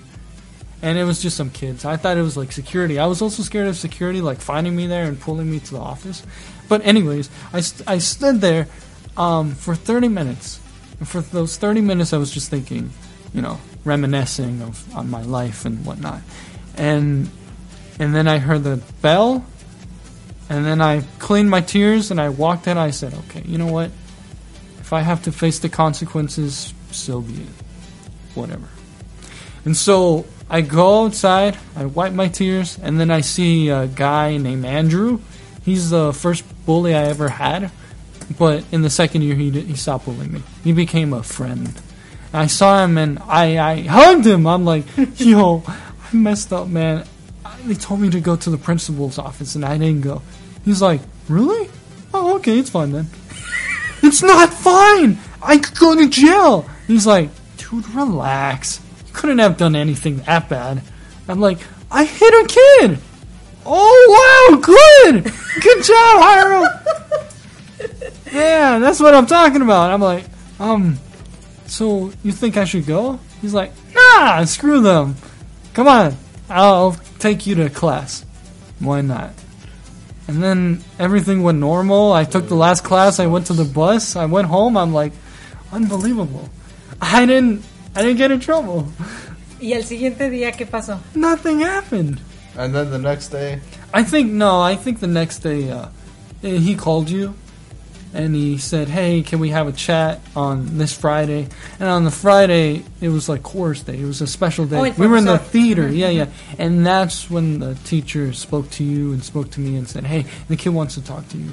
[0.82, 1.84] And it was just some kids.
[1.84, 2.98] I thought it was like security.
[2.98, 5.80] I was also scared of security, like finding me there and pulling me to the
[5.80, 6.22] office.
[6.68, 8.68] But anyways, I, st- I stood there
[9.16, 10.60] um, for 30 minutes.
[10.98, 12.90] And for those 30 minutes, I was just thinking,
[13.34, 16.20] you know, reminiscing of on my life and whatnot.
[16.76, 17.30] And
[17.98, 19.44] and then I heard the bell,
[20.48, 22.78] and then I cleaned my tears and I walked in.
[22.78, 23.90] I said, okay, you know what?
[24.80, 27.48] If I have to face the consequences, so be it.
[28.34, 28.68] Whatever.
[29.64, 34.36] And so I go outside, I wipe my tears, and then I see a guy
[34.36, 35.20] named Andrew.
[35.62, 37.70] He's the first bully I ever had,
[38.38, 40.42] but in the second year he, he stopped bullying me.
[40.64, 41.80] He became a friend.
[42.32, 44.46] And I saw him and I, I hugged him.
[44.46, 44.84] I'm like,
[45.16, 47.06] yo, I messed up, man.
[47.64, 50.22] They told me to go to the principal's office and I didn't go.
[50.64, 51.68] He's like, really?
[52.14, 53.06] Oh, okay, it's fine then.
[54.02, 55.18] it's not fine.
[55.42, 56.68] I could go to jail.
[56.86, 58.80] He's like, dude, relax.
[59.06, 60.82] You couldn't have done anything that bad.
[61.28, 61.58] I'm like,
[61.90, 62.98] I hit a kid.
[63.64, 65.24] Oh wow, good,
[65.60, 66.68] good job, Harold.
[68.32, 69.90] yeah, that's what I'm talking about.
[69.90, 70.24] I'm like,
[70.58, 70.98] um,
[71.70, 73.20] so you think I should go?
[73.40, 75.14] He's like, nah, screw them.
[75.72, 76.16] come on,
[76.48, 78.24] I'll take you to class.
[78.80, 79.30] Why not?
[80.26, 82.12] And then everything went normal.
[82.12, 83.18] I took the last class.
[83.18, 84.16] I went to the bus.
[84.16, 84.76] I went home.
[84.76, 85.12] I'm like,
[85.72, 86.48] unbelievable.
[87.00, 87.64] I didn't,
[87.94, 88.88] I didn't get in trouble.
[89.60, 90.98] ¿Y el siguiente día qué pasó?
[91.14, 92.20] Nothing happened.
[92.56, 93.60] And then the next day,
[93.92, 94.60] I think no.
[94.60, 95.88] I think the next day, uh,
[96.42, 97.34] he called you,
[98.12, 101.48] and he said, "Hey, can we have a chat on this Friday?"
[101.78, 104.00] And on the Friday, it was like chorus day.
[104.00, 104.78] It was a special day.
[104.78, 106.26] Oh, we were in the theater, yeah, yeah.
[106.58, 110.26] And that's when the teacher spoke to you and spoke to me and said, "Hey,
[110.48, 111.50] the kid wants to talk to you.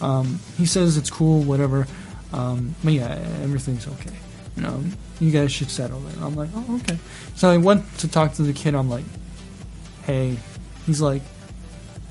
[0.00, 1.86] Um, he says it's cool, whatever.
[2.32, 4.16] Um, but yeah, everything's okay.
[4.56, 4.82] You know,
[5.20, 6.98] you guys should settle it." I'm like, "Oh, okay."
[7.36, 8.74] So I went to talk to the kid.
[8.74, 9.04] I'm like,
[10.02, 10.38] "Hey,"
[10.86, 11.22] he's like,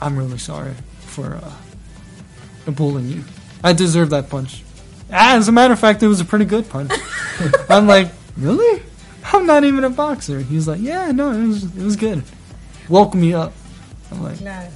[0.01, 3.23] "I'm really sorry for uh, bullying you.
[3.63, 4.63] I deserve that punch."
[5.11, 6.91] As a matter of fact, it was a pretty good punch.
[7.69, 8.83] I'm like, really?
[9.33, 10.39] I'm not even a boxer.
[10.39, 12.23] He's like, yeah, no, it was, it was good.
[12.87, 13.53] Woke me up.
[14.11, 14.69] I'm like, Claro.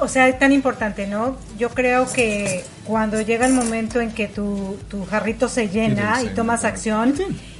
[0.00, 1.36] O sea, es tan importante, ¿no?
[1.58, 6.28] Yo creo que cuando llega el momento en que tu, tu jarrito se llena y
[6.28, 7.14] tomas acción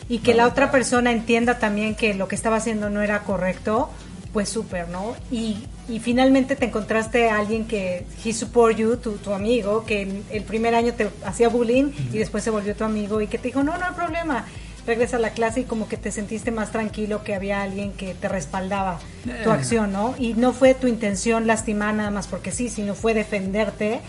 [0.09, 3.91] y que la otra persona entienda también que lo que estaba haciendo no era correcto,
[4.33, 5.15] pues súper, ¿no?
[5.31, 5.59] Y,
[5.93, 10.43] y finalmente te encontraste a alguien que he support you, tu, tu amigo, que el
[10.43, 13.63] primer año te hacía bullying y después se volvió tu amigo y que te dijo,
[13.63, 14.47] no, no hay problema.
[14.87, 18.15] Regresa a la clase y como que te sentiste más tranquilo que había alguien que
[18.15, 18.99] te respaldaba
[19.45, 19.53] tu Eh.
[19.53, 20.15] acción, ¿no?
[20.19, 24.01] Y no fue tu intención lastimar nada más porque sí, sino fue defenderte,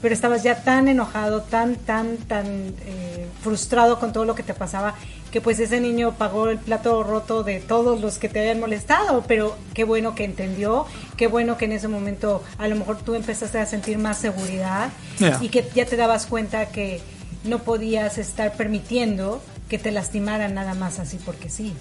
[0.00, 4.54] pero estabas ya tan enojado, tan, tan, tan eh, frustrado con todo lo que te
[4.54, 4.94] pasaba,
[5.32, 9.24] que pues ese niño pagó el plato roto de todos los que te habían molestado,
[9.26, 13.14] pero qué bueno que entendió, qué bueno que en ese momento a lo mejor tú
[13.14, 15.38] empezaste a sentir más seguridad Yeah.
[15.42, 17.00] y que ya te dabas cuenta que
[17.44, 21.72] no podías estar permitiendo que te lastimaran nada más así porque sí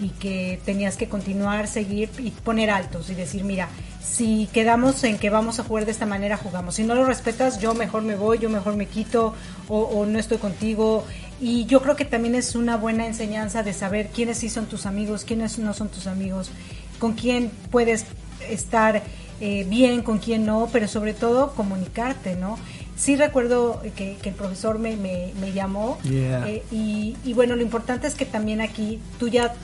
[0.00, 3.68] y que tenías que continuar, seguir y poner altos y decir, mira,
[4.02, 6.74] si quedamos en que vamos a jugar de esta manera, jugamos.
[6.74, 9.34] Si no lo respetas, yo mejor me voy, yo mejor me quito
[9.68, 11.04] o, no estoy contigo.
[11.40, 14.86] Y yo creo que también es una buena enseñanza de saber quiénes sí son tus
[14.86, 16.50] amigos, quiénes no son tus amigos,
[16.98, 18.06] con quién puedes
[18.48, 19.02] estar
[19.40, 22.58] eh, bien, con quién no, pero sobre todo comunicarte, ¿no?
[22.96, 26.48] Sí recuerdo que, que el profesor me, me, me llamó Yeah.
[26.48, 29.54] eh, y, y bueno, lo importante es que también aquí tú ya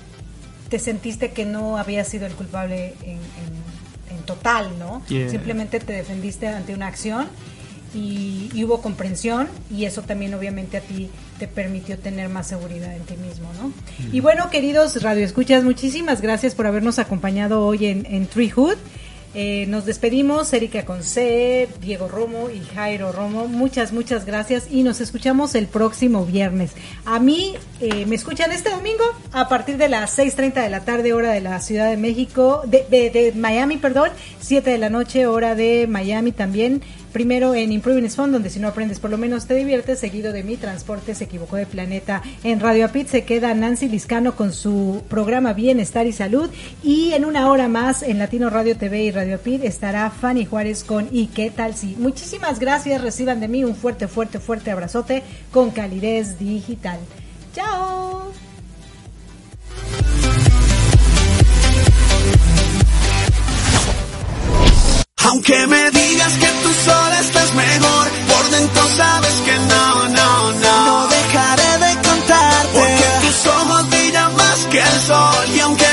[0.69, 5.03] te sentiste que no habías sido el culpable en, en- en total, ¿no?
[5.09, 5.29] Yeah.
[5.31, 7.27] Simplemente te defendiste ante una acción
[7.95, 12.95] y, y hubo comprensión y eso también obviamente a ti te permitió tener más seguridad
[12.95, 13.73] en ti mismo, ¿no?
[14.13, 18.77] Y bueno, queridos radioescuchas, muchísimas gracias por habernos acompañado hoy en, en Treehood.
[19.35, 23.49] Eh, nos despedimos, Erika Conce, Diego Romo y Jairo Romo.
[23.49, 26.73] Muchas, muchas gracias y nos escuchamos el próximo viernes.
[27.07, 31.15] A mí eh, me escuchan este domingo a partir de las 6.30 de la tarde,
[31.15, 34.11] hora de la Ciudad de México, de, de- Miami, perdón,
[34.41, 36.83] 7 de la noche, hora de Miami también.
[37.13, 40.33] Primero en Improving is Fun, donde si no aprendes por lo menos te diviertes, seguido
[40.33, 42.23] de Mi Transporte se equivocó de planeta.
[42.43, 46.51] En Radio Apit se queda Nancy Liscano con su programa Bienestar y Salud.
[46.83, 50.85] Y en una hora más en Latino Radio TV y Radio Apit estará Fanny Juárez
[50.85, 51.97] con ¿Y qué tal si?
[51.97, 56.99] Muchísimas gracias, reciban de mí un fuerte, fuerte, fuerte abrazote con calidez digital.
[57.55, 58.42] ¡Chao!
[65.33, 70.87] Aunque me digas que tú sola estás mejor, por dentro sabes que no, no, no.
[70.87, 72.69] No dejaré de contarte.
[72.75, 75.47] Porque tus ojos brillan más que el sol.
[75.57, 75.92] Y aunque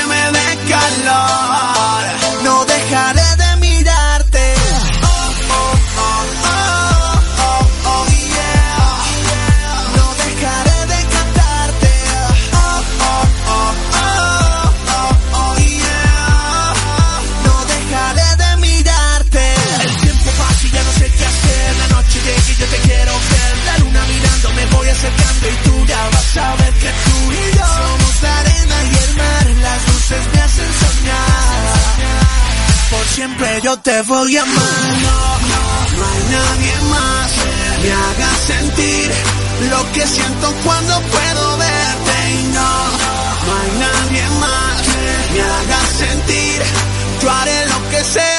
[33.70, 34.84] yo te voy a amar.
[35.06, 35.18] No,
[35.50, 37.30] no, hay nadie más
[37.82, 39.10] me haga sentir
[39.70, 42.72] lo que siento cuando puedo verte y no,
[43.46, 44.76] no hay nadie más
[45.34, 46.62] me haga sentir.
[47.22, 48.29] Yo haré lo que sea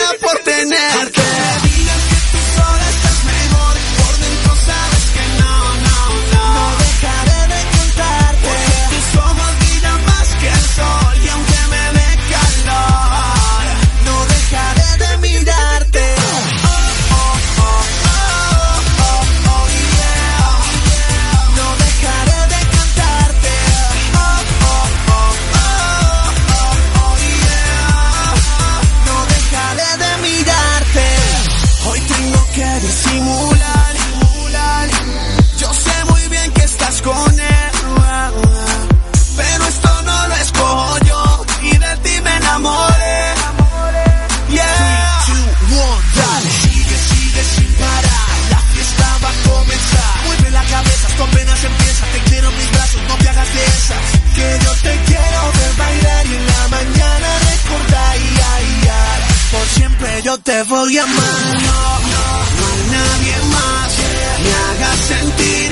[60.72, 61.62] te voy a amar.
[61.62, 62.26] No, no,
[62.58, 63.98] no hay nadie más
[64.44, 65.72] me haga sentir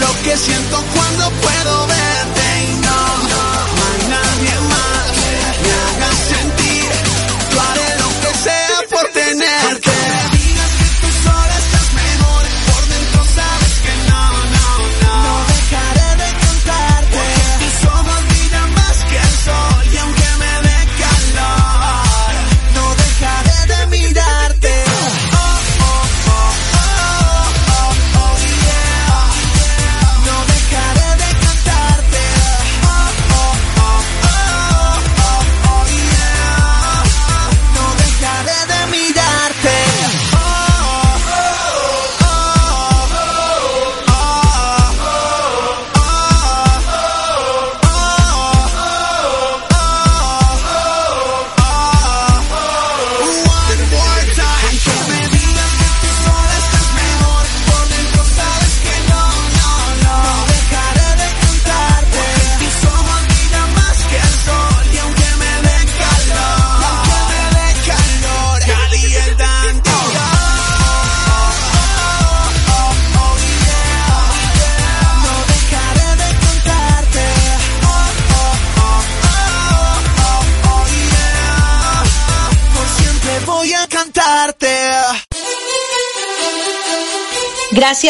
[0.00, 2.39] lo que siento cuando puedo verte.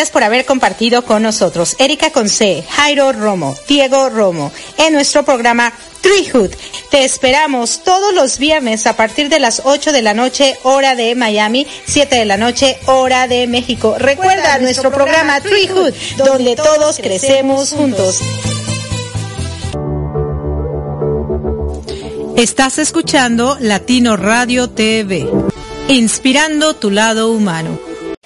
[0.01, 5.75] Gracias por haber compartido con nosotros Erika Conce, Jairo Romo, Diego Romo en nuestro programa
[6.01, 6.49] Treehood.
[6.91, 11.15] Te esperamos todos los viernes a partir de las 8 de la noche, hora de
[11.15, 13.97] Miami, 7 de la noche, hora de México.
[13.99, 18.21] Recuerda nuestro programa Treehood, donde todos crecemos juntos.
[22.37, 25.29] Estás escuchando Latino Radio TV,
[25.89, 27.90] inspirando tu lado humano.